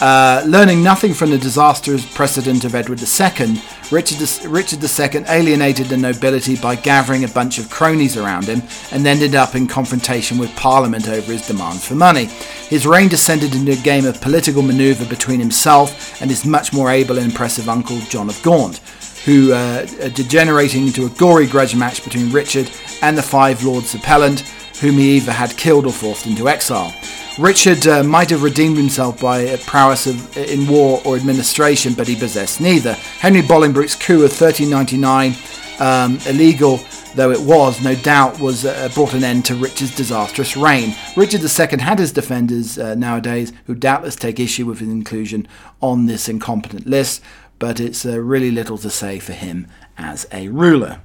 [0.00, 3.60] Uh, learning nothing from the disastrous precedent of Edward II,
[3.92, 9.06] Richard, Richard II alienated the nobility by gathering a bunch of cronies around him and
[9.06, 12.24] ended up in confrontation with Parliament over his demands for money.
[12.68, 16.90] His reign descended into a game of political manoeuvre between himself and his much more
[16.90, 18.78] able and impressive uncle John of Gaunt,
[19.24, 22.68] who uh, degenerating into a gory grudge match between Richard
[23.00, 24.40] and the five lords appellant,
[24.80, 26.92] whom he either had killed or forced into exile.
[27.38, 32.14] Richard uh, might have redeemed himself by prowess of, in war or administration, but he
[32.14, 32.92] possessed neither.
[32.92, 35.34] Henry Bolingbroke's coup of 1399,
[35.80, 36.78] um, illegal
[37.14, 40.94] though it was, no doubt was uh, brought an end to Richard's disastrous reign.
[41.16, 45.46] Richard II had his defenders uh, nowadays who doubtless take issue with his inclusion
[45.80, 47.22] on this incompetent list,
[47.58, 49.66] but it's uh, really little to say for him
[49.96, 51.00] as a ruler.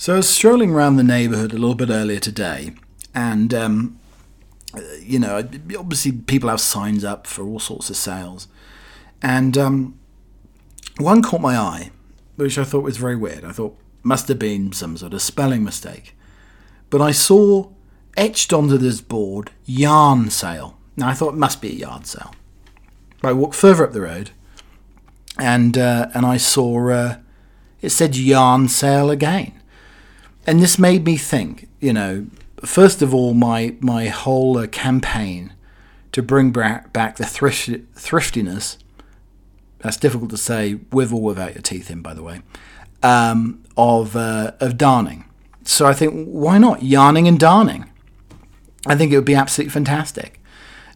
[0.00, 2.72] So I was strolling around the neighbourhood a little bit earlier today,
[3.16, 3.98] and um,
[5.00, 5.38] you know,
[5.76, 8.46] obviously people have signs up for all sorts of sales,
[9.20, 9.98] and um,
[10.98, 11.90] one caught my eye,
[12.36, 13.44] which I thought was very weird.
[13.44, 16.16] I thought must have been some sort of spelling mistake,
[16.90, 17.68] but I saw
[18.16, 20.78] etched onto this board yarn sale.
[20.96, 22.36] Now I thought it must be a yard sale.
[23.20, 24.30] But I walked further up the road,
[25.36, 27.16] and uh, and I saw uh,
[27.80, 29.57] it said yarn sale again
[30.48, 32.26] and this made me think, you know,
[32.64, 35.52] first of all, my my whole uh, campaign
[36.12, 38.78] to bring back, the thrift, thriftiness.
[39.80, 42.40] That's difficult to say with or without your teeth in, by the way.
[43.02, 45.26] Um, of uh, of darning.
[45.64, 47.84] So I think why not yarning and darning?
[48.86, 50.40] I think it would be absolutely fantastic.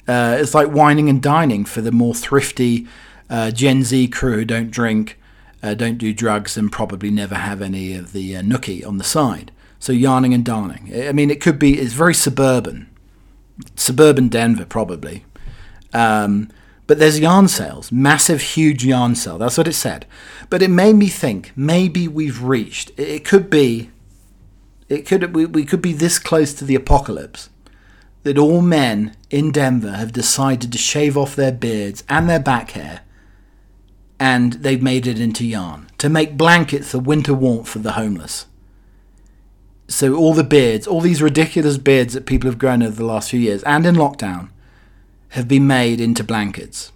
[0.08, 2.86] Uh, it's like whining and dining for the more thrifty
[3.28, 5.18] uh, Gen Z crew who don't drink
[5.62, 9.05] uh, don't do drugs, and probably never have any of the uh, nookie on the
[9.05, 9.53] side.
[9.79, 10.92] So yarning and darning.
[10.94, 12.88] I mean, it could be, it's very suburban.
[13.75, 15.25] Suburban Denver, probably.
[15.92, 16.48] Um,
[16.87, 19.38] but there's yarn sales, massive, huge yarn sale.
[19.38, 20.07] That's what it said.
[20.51, 22.92] But it made me think maybe we've reached.
[22.98, 23.90] It could be.
[24.88, 27.48] It could we, we could be this close to the apocalypse
[28.25, 32.72] that all men in Denver have decided to shave off their beards and their back
[32.72, 33.01] hair
[34.22, 38.46] and they've made it into yarn to make blankets of winter warmth for the homeless.
[39.88, 43.30] So all the beards, all these ridiculous beards that people have grown over the last
[43.30, 44.50] few years and in lockdown
[45.30, 46.92] have been made into blankets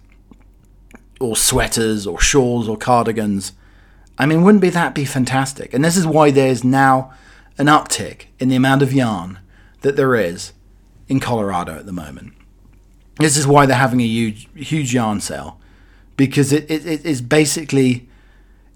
[1.19, 3.51] or sweaters or shawls or cardigans.
[4.17, 5.73] I mean, wouldn't be that be fantastic?
[5.73, 7.11] And this is why there's now
[7.57, 9.39] an uptick in the amount of yarn
[9.81, 10.53] that there is
[11.09, 12.31] in Colorado at the moment.
[13.17, 15.59] This is why they're having a huge, huge yarn sale
[16.17, 18.09] because it, it, it is basically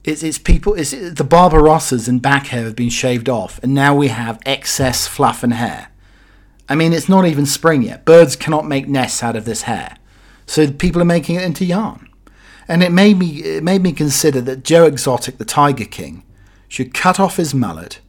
[0.04, 3.94] it's, it's people it's the Barbarossas and back hair have been shaved off and now
[3.96, 5.90] we have excess fluff and hair.
[6.70, 8.06] I mean it's not even spring yet.
[8.06, 9.98] Birds cannot make nests out of this hair.
[10.46, 12.10] So people are making it into yarn.
[12.68, 16.24] And it made me it made me consider that joe exotic the tiger king
[16.68, 18.00] should cut off his mullet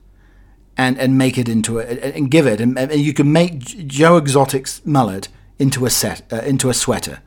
[0.76, 4.16] and and make it into a and give it and, and you can make joe
[4.16, 7.20] exotic's mullet into a set uh, into a sweater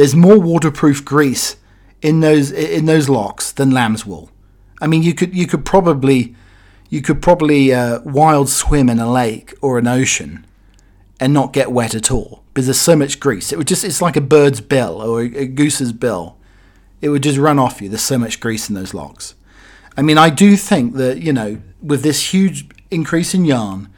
[0.00, 1.56] there's more waterproof grease
[2.00, 4.30] in those in those locks than lamb's wool.
[4.80, 6.34] I mean, you could you could probably
[6.88, 10.46] you could probably uh, wild swim in a lake or an ocean
[11.20, 13.52] and not get wet at all because there's so much grease.
[13.52, 16.36] It would just, it's like a bird's bill or a, a goose's bill.
[17.02, 17.90] It would just run off you.
[17.90, 19.34] There's so much grease in those locks.
[19.96, 23.90] I mean, I do think that, you know, with this huge increase in yarn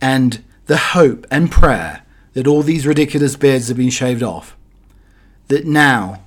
[0.00, 4.55] and the hope and prayer that all these ridiculous beards have been shaved off,
[5.48, 6.22] that now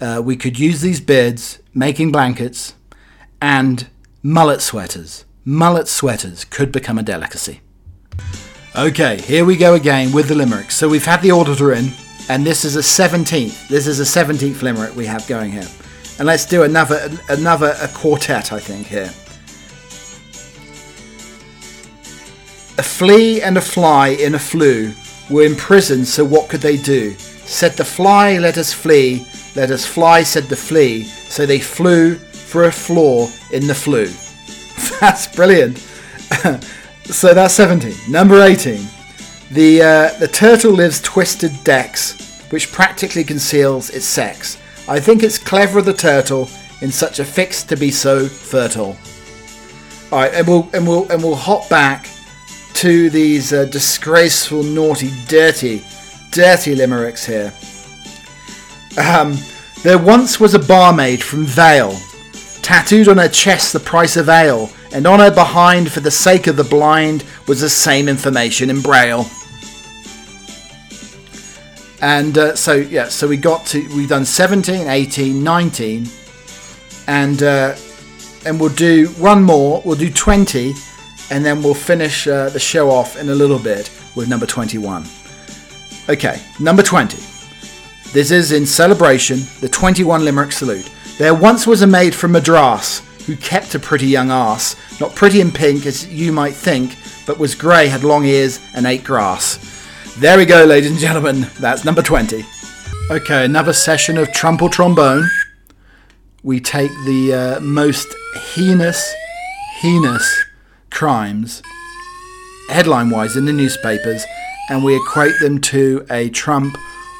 [0.00, 2.74] uh, we could use these beards making blankets
[3.40, 3.88] and
[4.22, 5.24] mullet sweaters.
[5.44, 7.60] Mullet sweaters could become a delicacy.
[8.76, 10.70] Okay, here we go again with the limerick.
[10.70, 11.90] So we've had the auditor in,
[12.28, 13.68] and this is a 17th.
[13.68, 15.68] This is a 17th limerick we have going here.
[16.18, 19.12] And let's do another another a quartet, I think here.
[22.78, 24.92] A flea and a fly in a flue
[25.30, 27.14] were imprisoned, so what could they do?
[27.46, 29.26] Said the fly, let us flee.
[29.54, 31.04] Let us fly, said the flea.
[31.04, 34.10] So they flew for a flaw in the flue.
[35.00, 35.78] that's brilliant.
[37.04, 37.94] so that's 17.
[38.10, 38.84] Number 18.
[39.52, 44.58] The, uh, the turtle lives twisted decks, which practically conceals its sex.
[44.88, 46.48] I think it's clever of the turtle
[46.82, 48.96] in such a fix to be so fertile.
[50.12, 52.08] All right, and we'll and we'll and we'll hop back
[52.74, 55.84] to these uh, disgraceful, naughty, dirty,
[56.36, 57.50] dirty limericks here.
[58.98, 59.38] Um,
[59.82, 61.98] there once was a barmaid from Vale,
[62.60, 66.46] tattooed on her chest the price of ale, and on her behind, for the sake
[66.46, 69.24] of the blind, was the same information in braille.
[72.02, 76.06] And uh, so yeah, so we got to we've done 17, 18, 19,
[77.08, 77.74] and uh,
[78.44, 79.80] and we'll do one more.
[79.86, 80.74] We'll do 20,
[81.30, 85.06] and then we'll finish uh, the show off in a little bit with number 21.
[86.08, 87.16] Okay, number 20.
[88.12, 90.88] This is in celebration the 21 Limerick Salute.
[91.18, 95.40] There once was a maid from Madras who kept a pretty young ass, not pretty
[95.40, 99.58] and pink as you might think, but was grey, had long ears, and ate grass.
[100.18, 101.48] There we go, ladies and gentlemen.
[101.58, 102.44] That's number 20.
[103.10, 105.28] Okay, another session of Trumple Trombone.
[106.44, 108.06] We take the uh, most
[108.54, 109.12] heinous,
[109.80, 110.44] heinous
[110.90, 111.62] crimes,
[112.68, 114.24] headline wise, in the newspapers,
[114.68, 116.76] and we equate them to a trump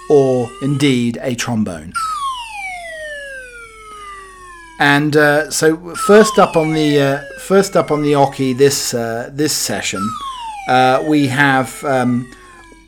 [0.09, 1.93] or indeed a trombone.
[4.79, 9.31] And uh, so, first up on the uh, first up on the Oki this uh,
[9.33, 10.07] this session,
[10.69, 12.31] uh, we have um,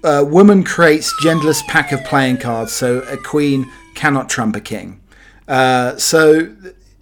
[0.05, 5.01] a woman creates genderless pack of playing cards, so a queen cannot trump a king.
[5.49, 6.55] Uh, so,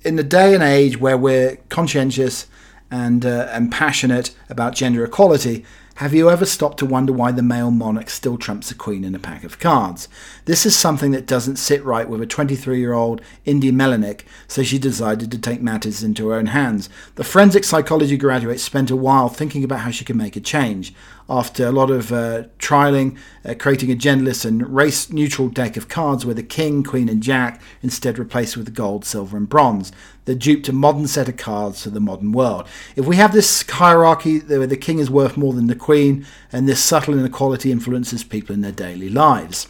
[0.05, 2.47] in the day and age where we're conscientious
[2.88, 5.64] and uh, and passionate about gender equality,
[5.96, 9.14] have you ever stopped to wonder why the male monarch still trumps a queen in
[9.14, 10.09] a pack of cards?
[10.44, 14.62] This is something that doesn't sit right with a 23 year old Indy Melanik, so
[14.62, 16.90] she decided to take matters into her own hands.
[17.14, 20.92] The forensic psychology graduate spent a while thinking about how she could make a change.
[21.29, 25.89] After a lot of uh, trialing, uh, creating a genderless and race neutral deck of
[25.89, 29.91] cards where the king, queen, and jack instead replaced with gold, silver, and bronze
[30.27, 32.69] that duped a modern set of cards to the modern world.
[32.95, 36.69] If we have this hierarchy where the king is worth more than the queen, and
[36.69, 39.69] this subtle inequality influences people in their daily lives.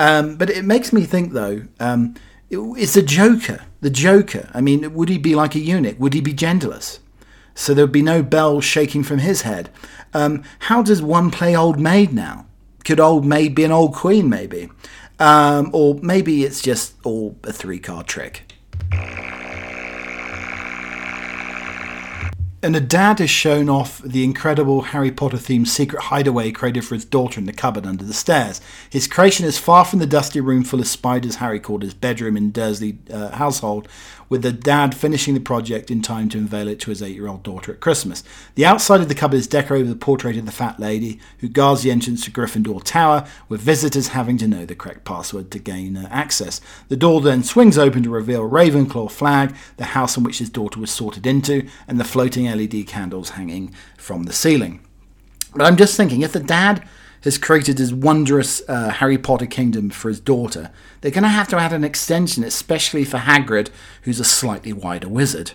[0.00, 2.14] Um, but it makes me think, though, um,
[2.50, 3.64] it's the Joker.
[3.80, 4.50] The Joker.
[4.54, 5.98] I mean, would he be like a eunuch?
[6.00, 6.98] Would he be genderless?
[7.54, 9.68] So there would be no bells shaking from his head.
[10.14, 12.46] Um, how does one play Old Maid now?
[12.84, 14.70] Could Old Maid be an old queen, maybe?
[15.18, 18.44] Um, or maybe it's just all a three card trick.
[22.60, 26.96] And a dad has shown off the incredible Harry Potter themed secret hideaway created for
[26.96, 28.60] his daughter in the cupboard under the stairs.
[28.90, 32.36] His creation is far from the dusty room full of spiders Harry called his bedroom
[32.36, 33.86] in Dursley uh, household,
[34.28, 37.28] with the dad finishing the project in time to unveil it to his eight year
[37.28, 38.22] old daughter at Christmas.
[38.54, 41.48] The outside of the cupboard is decorated with a portrait of the fat lady who
[41.48, 45.58] guards the entrance to Gryffindor Tower, with visitors having to know the correct password to
[45.58, 46.60] gain uh, access.
[46.88, 50.80] The door then swings open to reveal Ravenclaw flag, the house in which his daughter
[50.80, 54.80] was sorted into, and the floating LED candles hanging from the ceiling.
[55.54, 56.86] But I'm just thinking, if the dad
[57.22, 61.48] has created his wondrous uh, Harry Potter kingdom for his daughter, they're going to have
[61.48, 63.70] to add an extension, especially for Hagrid,
[64.02, 65.52] who's a slightly wider wizard.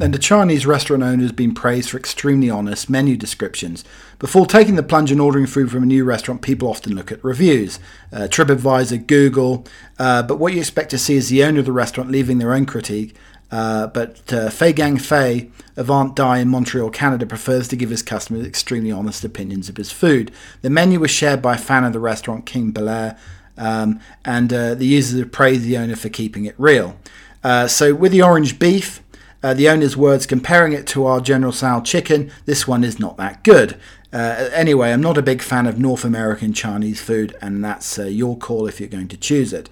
[0.00, 3.84] And the Chinese restaurant owner has been praised for extremely honest menu descriptions.
[4.18, 7.22] Before taking the plunge and ordering food from a new restaurant, people often look at
[7.22, 7.78] reviews,
[8.12, 9.64] uh, TripAdvisor, Google,
[9.98, 12.54] uh, but what you expect to see is the owner of the restaurant leaving their
[12.54, 13.14] own critique.
[13.54, 18.02] Uh, but uh, Fei Gang Fei Avant Die in Montreal, Canada, prefers to give his
[18.02, 20.32] customers extremely honest opinions of his food.
[20.62, 23.16] The menu was shared by a fan of the restaurant, King Belair,
[23.56, 26.96] um, and uh, the users praised the owner for keeping it real.
[27.44, 29.00] Uh, so, with the orange beef,
[29.40, 33.16] uh, the owner's words comparing it to our General Tso chicken, this one is not
[33.18, 33.78] that good.
[34.12, 38.66] Anyway, I'm not a big fan of North American Chinese food, and that's your call
[38.66, 39.68] if you're going to choose it.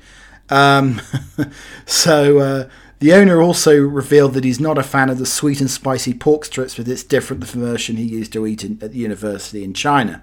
[0.50, 1.00] Um,
[1.86, 2.68] so
[3.02, 6.44] the owner also revealed that he's not a fan of the sweet and spicy pork
[6.44, 9.64] strips, but it's different from the version he used to eat in, at the university
[9.64, 10.22] in China.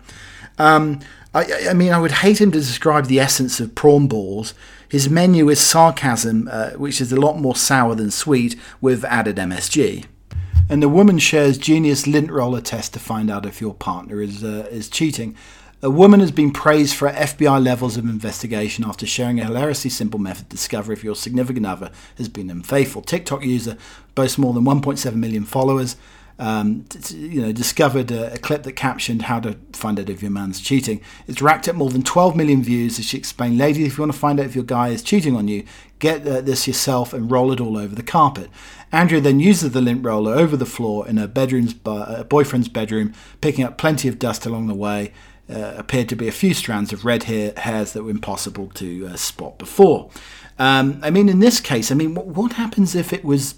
[0.57, 1.01] Um,
[1.33, 4.53] I, I, mean, I would hate him to describe the essence of prawn balls.
[4.87, 9.35] His menu is sarcasm, uh, which is a lot more sour than sweet, with added
[9.35, 10.05] MSG.
[10.69, 14.41] And the woman shares genius lint roller test to find out if your partner is
[14.41, 15.35] uh, is cheating.
[15.81, 20.19] A woman has been praised for FBI levels of investigation after sharing a hilariously simple
[20.19, 23.01] method to discover if your significant other has been unfaithful.
[23.01, 23.77] TikTok user
[24.13, 25.95] boasts more than 1.7 million followers.
[26.37, 30.31] Um, you know, discovered a, a, clip that captioned how to find out if your
[30.31, 31.01] man's cheating.
[31.27, 34.13] It's racked up more than 12 million views as she explained, ladies, if you want
[34.13, 35.65] to find out if your guy is cheating on you,
[35.99, 38.49] get uh, this yourself and roll it all over the carpet.
[38.89, 43.13] Andrea then uses the lint roller over the floor in her bedroom's uh, boyfriend's bedroom,
[43.41, 45.11] picking up plenty of dust along the way.
[45.49, 49.07] Uh, appeared to be a few strands of red hair, hairs that were impossible to
[49.07, 50.11] uh, spot before.
[50.59, 53.55] Um, I mean, in this case, I mean, what, what happens if it was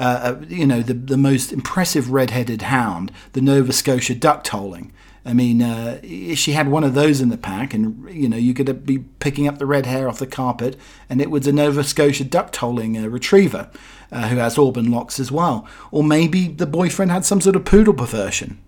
[0.00, 4.92] uh, uh, you know, the, the most impressive red-headed hound, the Nova Scotia duck tolling.
[5.26, 6.00] I mean, uh,
[6.34, 9.46] she had one of those in the pack, and you know, you could be picking
[9.46, 10.78] up the red hair off the carpet,
[11.10, 13.68] and it was a Nova Scotia duck tolling uh, retriever
[14.10, 15.68] uh, who has auburn locks as well.
[15.90, 18.58] Or maybe the boyfriend had some sort of poodle perversion.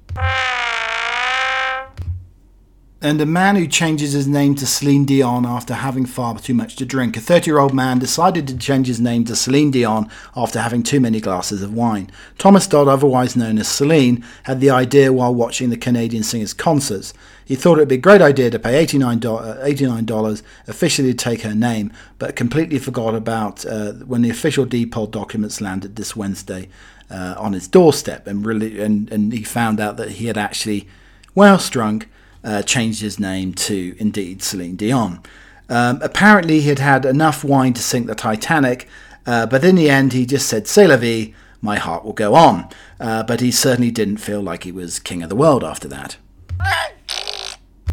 [3.05, 6.77] And a man who changes his name to Celine Dion after having far too much
[6.77, 7.17] to drink.
[7.17, 10.85] A 30 year old man decided to change his name to Celine Dion after having
[10.85, 12.13] too many glasses of wine.
[12.39, 17.13] Thomas Dodd, otherwise known as Celine, had the idea while watching the Canadian singer's concerts.
[17.45, 21.43] He thought it would be a great idea to pay $89, $89 officially to take
[21.43, 26.15] her name, but completely forgot about uh, when the official deed poll documents landed this
[26.15, 26.69] Wednesday
[27.11, 28.29] uh, on his doorstep.
[28.29, 30.87] And, really, and, and he found out that he had actually,
[31.35, 32.09] whilst drunk,
[32.45, 35.21] uh, changed his name to indeed Celine Dion.
[35.69, 38.89] Um, apparently, he had had enough wine to sink the Titanic,
[39.27, 42.35] uh, but in the end, he just said, C'est la vie, my heart will go
[42.35, 42.69] on.
[43.01, 46.17] Uh, but he certainly didn't feel like he was king of the world after that.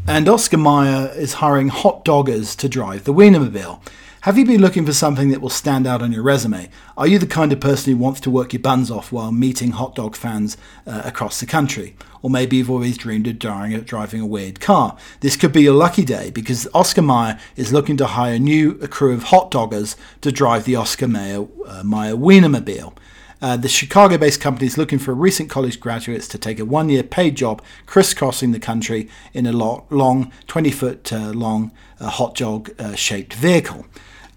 [0.07, 3.79] And Oscar Mayer is hiring hot doggers to drive the Wienermobile.
[4.23, 6.69] Have you been looking for something that will stand out on your resume?
[6.97, 9.71] Are you the kind of person who wants to work your buns off while meeting
[9.71, 11.95] hot dog fans uh, across the country?
[12.21, 14.97] Or maybe you've always dreamed of driving a weird car.
[15.21, 18.73] This could be your lucky day because Oscar Mayer is looking to hire a new
[18.89, 22.93] crew of hot doggers to drive the Oscar Mayer, uh, Mayer Wienermobile.
[23.41, 26.89] Uh, the Chicago based company is looking for recent college graduates to take a one
[26.89, 32.35] year paid job crisscrossing the country in a long, 20 foot uh, long uh, hot
[32.35, 33.85] dog uh, shaped vehicle.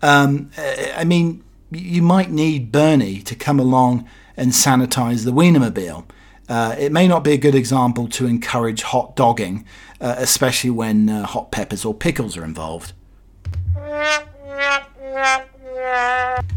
[0.03, 6.05] Um, uh, I mean, you might need Bernie to come along and sanitize the Wienermobile.
[6.49, 9.65] Uh, it may not be a good example to encourage hot dogging,
[10.01, 12.93] uh, especially when uh, hot peppers or pickles are involved.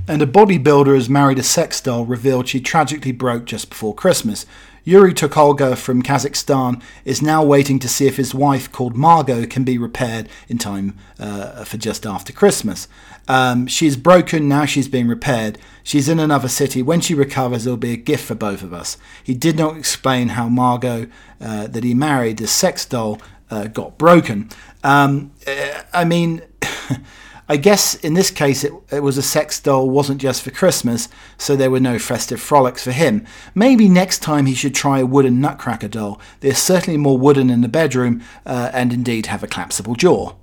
[0.08, 4.46] And a bodybuilder has married a sex doll revealed she tragically broke just before Christmas.
[4.88, 9.64] Yuri Tolochko from Kazakhstan is now waiting to see if his wife, called Margot, can
[9.64, 12.88] be repaired in time uh, for just after Christmas.
[13.28, 15.58] Um, she's broken, now she's being repaired.
[15.82, 16.84] She's in another city.
[16.84, 18.98] When she recovers, it'll be a gift for both of us.
[19.24, 21.08] He did not explain how Margot,
[21.42, 23.20] uh, that he married, the sex doll,
[23.50, 24.50] uh, got broken.
[24.84, 26.44] Um, uh, I mean.
[27.48, 31.10] I guess in this case it, it was a sex doll wasn't just for Christmas,
[31.38, 33.26] so there were no festive frolics for him.
[33.54, 36.20] Maybe next time he should try a wooden nutcracker doll.
[36.40, 40.34] There's certainly more wooden in the bedroom, uh, and indeed have a collapsible jaw.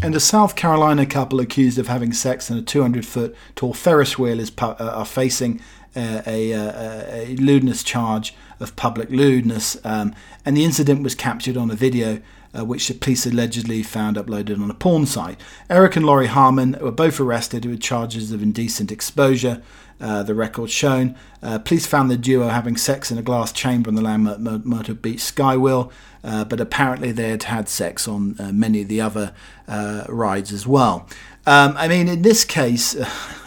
[0.00, 4.16] And a South Carolina couple accused of having sex in a 200 foot tall Ferris
[4.16, 5.60] wheel is pu- uh, are facing
[5.96, 9.76] uh, a, a, a, lewdness charge of public lewdness.
[9.84, 10.14] Um,
[10.46, 12.20] and the incident was captured on a video
[12.56, 15.40] uh, which the police allegedly found uploaded on a porn site.
[15.68, 19.62] Eric and Laurie Harmon were both arrested with charges of indecent exposure.
[20.00, 21.16] Uh, the record shown.
[21.42, 25.18] Uh, police found the duo having sex in a glass chamber on the Myrtle Beach
[25.18, 25.90] Skywheel,
[26.22, 29.34] uh, but apparently they had had sex on uh, many of the other
[29.66, 31.08] uh, rides as well.
[31.46, 32.96] Um, I mean, in this case,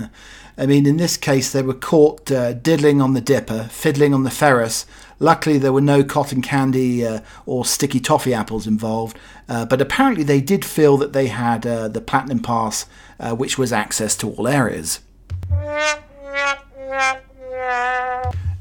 [0.58, 4.30] I mean, in this case, they were caught diddling on the dipper, fiddling on the
[4.30, 4.86] Ferris,
[5.22, 10.24] Luckily, there were no cotton candy uh, or sticky toffee apples involved, uh, but apparently
[10.24, 12.88] they did feel that they had uh, the Platinum Pass,
[13.20, 15.00] uh, which was access to all areas.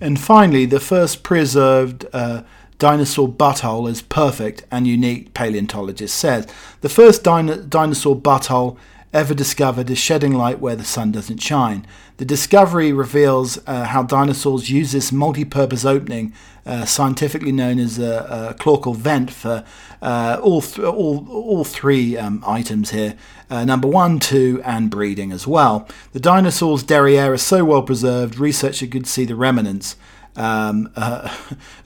[0.02, 2.42] And finally, the first preserved uh,
[2.78, 6.46] dinosaur butthole is perfect and unique, paleontologist says.
[6.82, 8.76] The first dinosaur butthole
[9.12, 11.86] ever discovered is shedding light where the sun doesn't shine.
[12.18, 16.32] The discovery reveals uh, how dinosaurs use this multi purpose opening,
[16.64, 19.64] uh, scientifically known as a, a cloacal vent, for
[20.00, 23.16] uh, all, th- all, all three um, items here
[23.50, 25.88] uh, number one, two, and breeding as well.
[26.12, 29.96] The dinosaur's derriere is so well preserved, researchers could see the remnants
[30.40, 31.28] um, uh,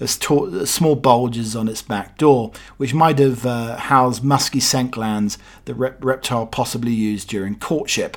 [0.06, 5.74] small bulges on its back door, which might have uh, housed musky scent glands the
[5.74, 8.16] rep- reptile possibly used during courtship.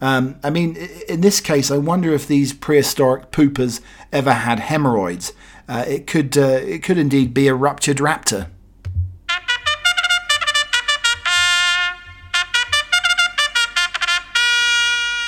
[0.00, 0.76] Um, I mean,
[1.08, 3.80] in this case, I wonder if these prehistoric poopers
[4.12, 5.32] ever had hemorrhoids.
[5.66, 8.48] Uh, it could, uh, it could indeed be a ruptured raptor.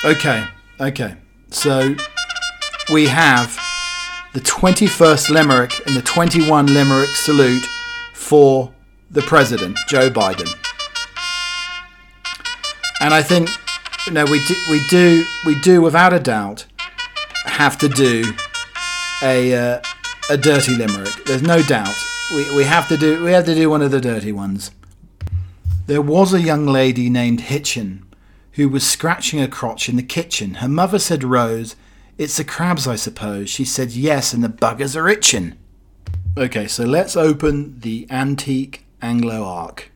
[0.03, 0.47] Okay,
[0.79, 1.15] okay.
[1.49, 1.95] So
[2.91, 3.59] we have
[4.33, 7.65] the 21st Limerick and the 21 Limerick salute
[8.13, 8.73] for
[9.09, 10.49] the president, Joe Biden.
[13.01, 13.49] And I think,
[14.07, 16.65] you know, we do, we do, we do without a doubt
[17.45, 18.23] have to do
[19.21, 19.81] a uh,
[20.29, 21.13] a dirty limerick.
[21.25, 21.93] There's no doubt.
[22.33, 24.71] We, we have to do we have to do one of the dirty ones.
[25.87, 28.05] There was a young lady named Hitchin
[28.53, 30.55] who was scratching her crotch in the kitchen.
[30.55, 31.75] Her mother said, Rose,
[32.21, 33.49] it's the crabs, I suppose.
[33.49, 35.57] She said, Yes, and the buggers are itching.
[36.37, 39.89] Okay, so let's open the antique Anglo Ark.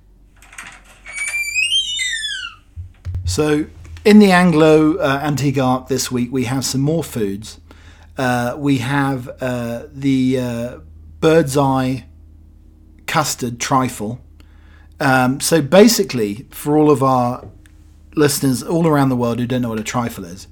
[3.26, 3.68] So,
[4.04, 7.60] in the Anglo uh, Antique Ark this week, we have some more foods.
[8.18, 10.78] Uh, we have uh, the uh,
[11.20, 12.08] bird's eye
[13.06, 14.20] custard trifle.
[15.00, 17.48] Um, so, basically, for all of our
[18.16, 20.48] listeners all around the world who don't know what a trifle is,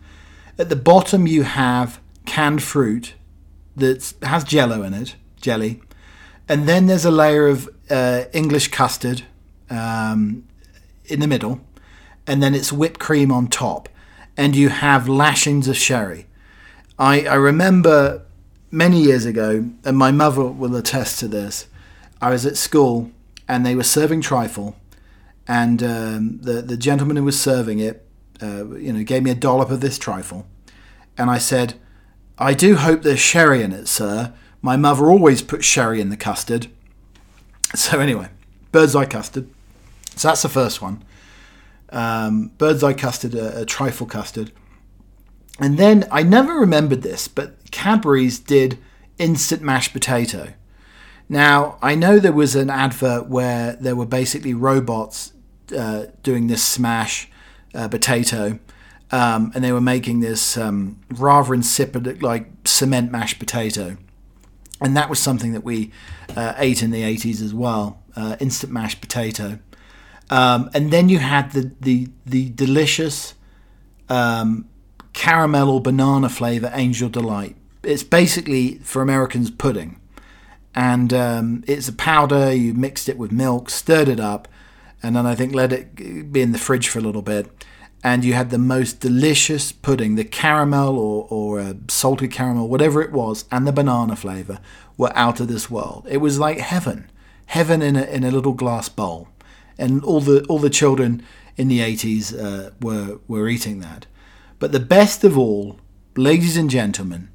[0.58, 3.14] at the bottom you have canned fruit
[3.76, 5.82] that has jello in it, jelly,
[6.47, 9.24] and then there's a layer of uh, English custard
[9.70, 10.47] um,
[11.06, 11.62] in the middle,
[12.28, 13.89] and then it's whipped cream on top,
[14.38, 16.28] and you have lashings of sherry.
[16.97, 18.24] I, I remember
[18.72, 21.68] many years ago, and my mother will attest to this.
[22.22, 23.12] I was at school
[23.47, 24.76] and they were serving trifle,
[25.47, 28.03] and um, the the gentleman who was serving it,
[28.44, 30.46] uh, you know, gave me a dollop of this trifle,
[31.18, 31.76] and I said,
[32.38, 34.34] "I do hope there's sherry in it, sir.
[34.62, 36.68] My mother always puts sherry in the custard."
[37.76, 38.30] So anyway,
[38.72, 39.50] bird's eye custard.
[40.16, 41.04] So that's the first one.
[41.89, 44.52] Um, bird's eye custard, a, a trifle custard.
[45.60, 48.78] And then I never remembered this, but Cadbury's did
[49.18, 50.54] instant mashed potato.
[51.30, 55.34] Now, I know there was an advert where there were basically robots
[55.76, 57.30] uh, doing this smash
[57.74, 58.59] uh, potato,
[59.11, 63.97] um, and they were making this um, rather insipid, like cement mashed potato.
[64.82, 65.91] And that was something that we
[66.36, 69.59] uh, ate in the 80s as well uh, instant mashed potato.
[70.30, 73.36] Um, and then you had the, the, the delicious
[74.09, 74.67] um,
[75.13, 77.55] caramel or banana flavor Angel Delight.
[77.84, 79.99] It's basically, for Americans, pudding
[80.76, 82.51] and um, it's a powder.
[82.51, 84.47] You mixed it with milk, stirred it up,
[85.04, 87.47] and then I think let it be in the fridge for a little bit.
[88.06, 90.16] And you had the most delicious pudding.
[90.16, 94.60] The caramel or, or uh, salted caramel, whatever it was, and the banana flavor
[94.97, 96.06] were out of this world.
[96.10, 97.10] It was like heaven,
[97.47, 99.30] heaven in a, in a little glass bowl,
[99.78, 101.24] and all the all the children
[101.56, 104.06] in the 80s uh, were were eating that.
[104.60, 105.80] But the best of all,
[106.16, 107.30] ladies and gentlemen,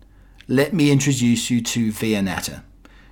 [0.49, 2.63] let me introduce you to Viennetta.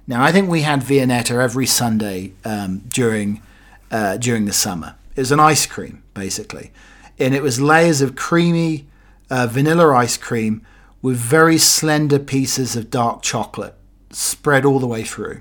[0.07, 3.43] Now, I think we had Viennetta every Sunday um, during
[3.91, 4.97] uh, during the summer.
[5.15, 6.73] It was an ice cream, basically,
[7.19, 8.87] and it was layers of creamy
[9.31, 10.63] uh, vanilla ice cream
[11.03, 13.75] with very slender pieces of dark chocolate
[14.11, 15.41] spread all the way through.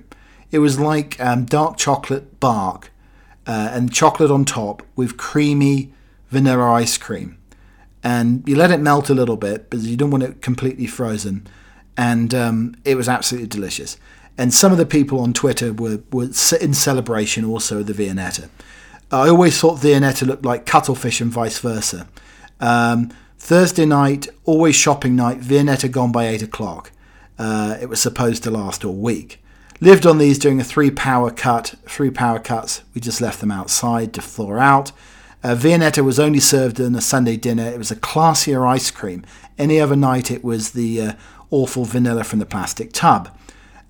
[0.52, 2.92] It was like um, dark chocolate bark
[3.48, 5.94] uh, and chocolate on top with creamy
[6.30, 7.38] vanilla ice cream.
[8.04, 11.48] And you let it melt a little bit because you don't want it completely frozen.
[11.98, 13.98] And um, it was absolutely delicious
[14.38, 16.30] and some of the people on Twitter were, were
[16.60, 18.50] in celebration also of the Viennetta.
[19.12, 22.08] I always thought Viennetta looked like cuttlefish and vice versa.
[22.60, 26.92] Um, Thursday night, always shopping night, Viennetta gone by 8 o'clock.
[27.38, 29.42] Uh, it was supposed to last all week.
[29.82, 32.82] Lived on these during a three power cut, three power cuts.
[32.94, 34.92] We just left them outside to thaw out.
[35.44, 37.68] Uh, Viennetta was only served in a Sunday dinner.
[37.68, 39.26] It was a classier ice cream.
[39.58, 41.14] Any other night, it was the uh,
[41.52, 43.30] awful vanilla from the plastic tub.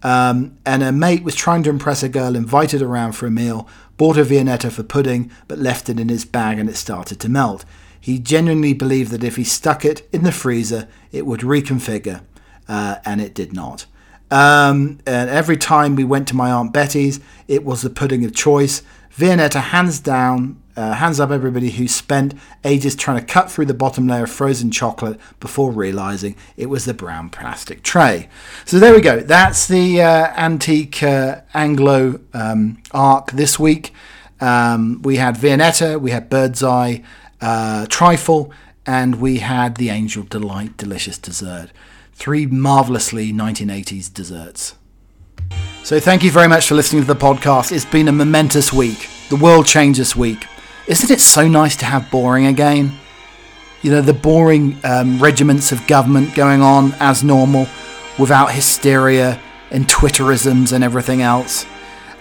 [0.06, 3.68] Um, and a mate was trying to impress a girl, invited around for a meal,
[3.98, 7.28] bought a Viennetta for pudding, but left it in his bag and it started to
[7.28, 7.66] melt.
[8.00, 12.22] He genuinely believed that if he stuck it in the freezer, it would reconfigure,
[12.68, 13.88] uh, and it did not.
[14.30, 18.36] Um, and every time we went to my Aunt Betty's, it was the pudding of
[18.36, 18.84] choice.
[19.12, 22.34] Viennetta, hands down, Uh, hands up, everybody who spent
[22.66, 26.84] ages trying to cut through the bottom layer of frozen chocolate before realizing it was
[26.84, 28.28] the brown plastic tray.
[28.66, 29.22] So there we go.
[29.22, 33.94] That's the uh, antique uh, Anglo um, arc this week.
[34.42, 37.04] Um, we had Viennetta, we had Bird's Eye,
[37.40, 38.52] uh, Trifle,
[38.86, 41.70] and we had the Angel Delight Delicious Dessert.
[42.14, 44.76] Three marvelously 1980s desserts.
[45.84, 47.72] So thank you very much for listening to the podcast.
[47.72, 49.08] It's been a momentous week.
[49.30, 50.46] The world changed this week.
[50.88, 52.92] Isn't it so nice to have boring again?
[53.82, 57.68] You know, the boring um, regiments of government going on as normal
[58.20, 61.66] without hysteria and Twitterisms and everything else.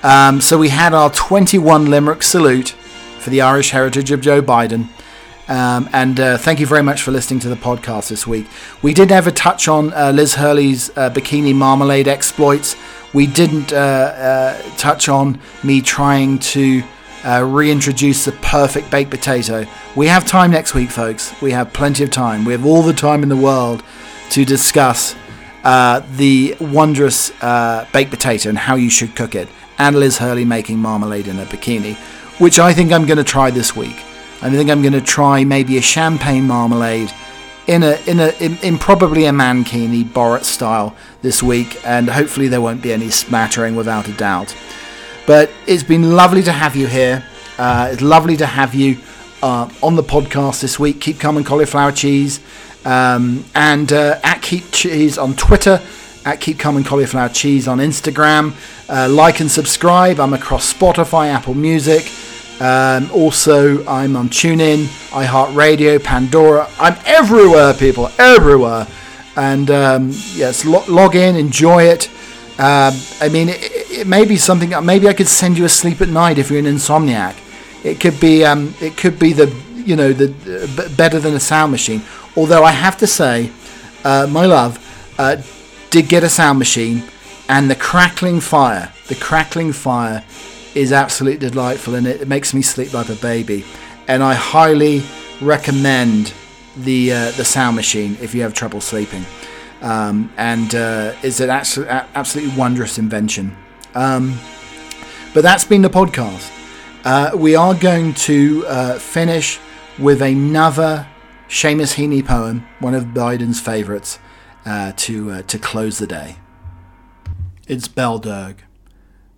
[0.02, 2.70] Um, so we had our 21 Limerick salute
[3.18, 4.88] for the Irish heritage of Joe Biden.
[5.46, 8.46] Um, and uh, thank you very much for listening to the podcast this week.
[8.80, 12.76] We did ever touch on uh, Liz Hurley's uh, bikini marmalade exploits.
[13.12, 16.82] We didn't uh, uh, touch on me trying to
[17.24, 19.66] uh, reintroduce the perfect baked potato.
[19.96, 21.32] We have time next week, folks.
[21.40, 22.44] We have plenty of time.
[22.44, 23.82] We have all the time in the world
[24.30, 25.14] to discuss
[25.62, 27.30] the wondrous
[27.92, 29.48] baked potato and how you should cook it
[29.78, 31.96] and Liz Hurley making marmalade in a bikini,
[32.40, 33.96] which I think I'm going to try this week.
[34.42, 37.12] I think I'm going to try maybe a champagne marmalade
[37.66, 42.48] in a in a in, in probably a mankini Borat style this week, and hopefully
[42.48, 44.54] there won't be any smattering without a doubt.
[45.26, 47.24] But it's been lovely to have you here.
[47.58, 48.98] Uh, it's lovely to have you
[49.42, 51.00] uh, on the podcast this week.
[51.00, 52.40] Keep coming, cauliflower cheese,
[52.84, 55.80] um, and uh, at Keep Cheese on Twitter
[56.24, 58.54] at Keep Coming Cauliflower Cheese on Instagram.
[58.88, 60.20] Uh, like and subscribe.
[60.20, 62.10] I'm across Spotify, Apple Music.
[62.60, 66.68] Um, also, I'm on TuneIn, iHeartRadio, Pandora.
[66.78, 68.86] I'm everywhere, people, everywhere.
[69.36, 72.10] And um, yes, lo- log in, enjoy it.
[72.58, 73.58] Um, I mean, it,
[73.90, 74.72] it, may be something.
[74.84, 77.34] Maybe I could send you a sleep at night if you're an insomniac.
[77.82, 78.44] It could be.
[78.44, 79.52] Um, it could be the.
[79.74, 82.02] You know, the uh, better than a sound machine.
[82.36, 83.50] Although I have to say,
[84.02, 84.78] uh, my love,
[85.18, 85.42] uh,
[85.90, 87.02] did get a sound machine,
[87.48, 90.24] and the crackling fire, the crackling fire
[90.74, 93.64] is absolutely delightful, and it, it makes me sleep like a baby.
[94.08, 95.02] And I highly
[95.40, 96.32] recommend
[96.76, 99.24] the uh, the sound machine if you have trouble sleeping.
[99.82, 103.56] Um, and uh, it's an absolutely, absolutely wondrous invention.
[103.94, 104.38] Um,
[105.34, 106.50] but that's been the podcast.
[107.04, 109.60] Uh, we are going to uh, finish
[109.98, 111.06] with another
[111.48, 114.18] Seamus Heaney poem, one of Biden's favourites
[114.64, 116.36] uh, to uh, to close the day.
[117.68, 118.56] It's Belderg.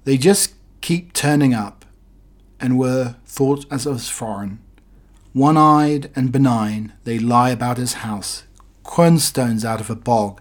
[0.05, 1.85] They just keep turning up,
[2.61, 4.61] and were thought as us foreign.
[5.33, 8.45] One-eyed and benign, they lie about his house,
[8.87, 10.41] quernstones out of a bog,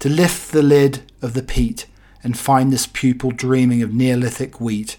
[0.00, 1.86] to lift the lid of the peat
[2.24, 4.96] and find this pupil dreaming of Neolithic wheat.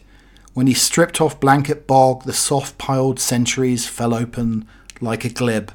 [0.53, 4.67] When he stripped off blanket bog, the soft piled centuries fell open
[5.01, 5.73] like a glib.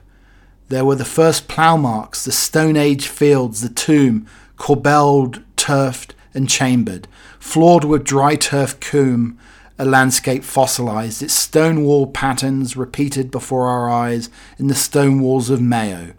[0.69, 6.49] There were the first plough marks, the Stone Age fields, the tomb, corbelled, turfed, and
[6.49, 7.09] chambered,
[7.39, 9.39] floored with dry turf coombe,
[9.79, 15.51] a landscape fossilized, its stone wall patterns repeated before our eyes in the stone walls
[15.51, 16.15] of Mayo.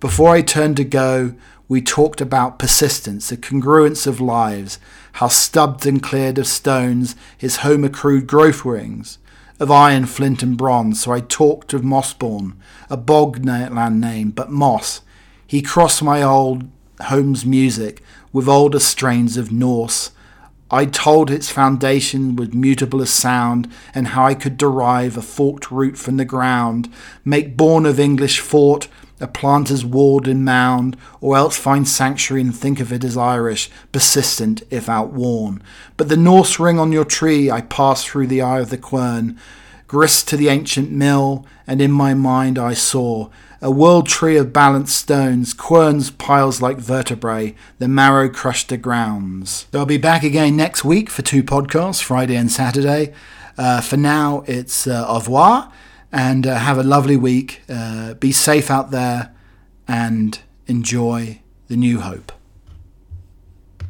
[0.00, 1.34] Before I turned to go,
[1.68, 4.78] we talked about persistence, the congruence of lives,
[5.12, 9.18] how stubbed and cleared of stones his home accrued growth rings,
[9.60, 12.54] of iron, flint, and bronze, so I talked of Mossbawn,
[12.88, 15.02] a bogland name, but Moss.
[15.46, 16.66] He crossed my old
[17.02, 20.12] home's music with older strains of Norse.
[20.70, 25.70] I told its foundation was mutable as sound, and how I could derive a forked
[25.70, 26.90] root from the ground,
[27.22, 28.88] make bawn of English fort
[29.20, 33.70] a planter's ward and mound, or else find sanctuary and think of it as Irish,
[33.92, 35.62] persistent if outworn.
[35.96, 39.38] But the Norse ring on your tree I passed through the eye of the quern,
[39.86, 43.28] grist to the ancient mill, and in my mind I saw
[43.62, 49.66] a world tree of balanced stones, querns piles like vertebrae, the marrow crushed to grounds.
[49.70, 53.12] So I'll be back again next week for two podcasts, Friday and Saturday.
[53.58, 55.70] Uh, for now, it's uh, au revoir
[56.12, 57.62] and uh, have a lovely week.
[57.68, 59.34] Uh, be safe out there
[59.86, 62.32] and enjoy the new hope.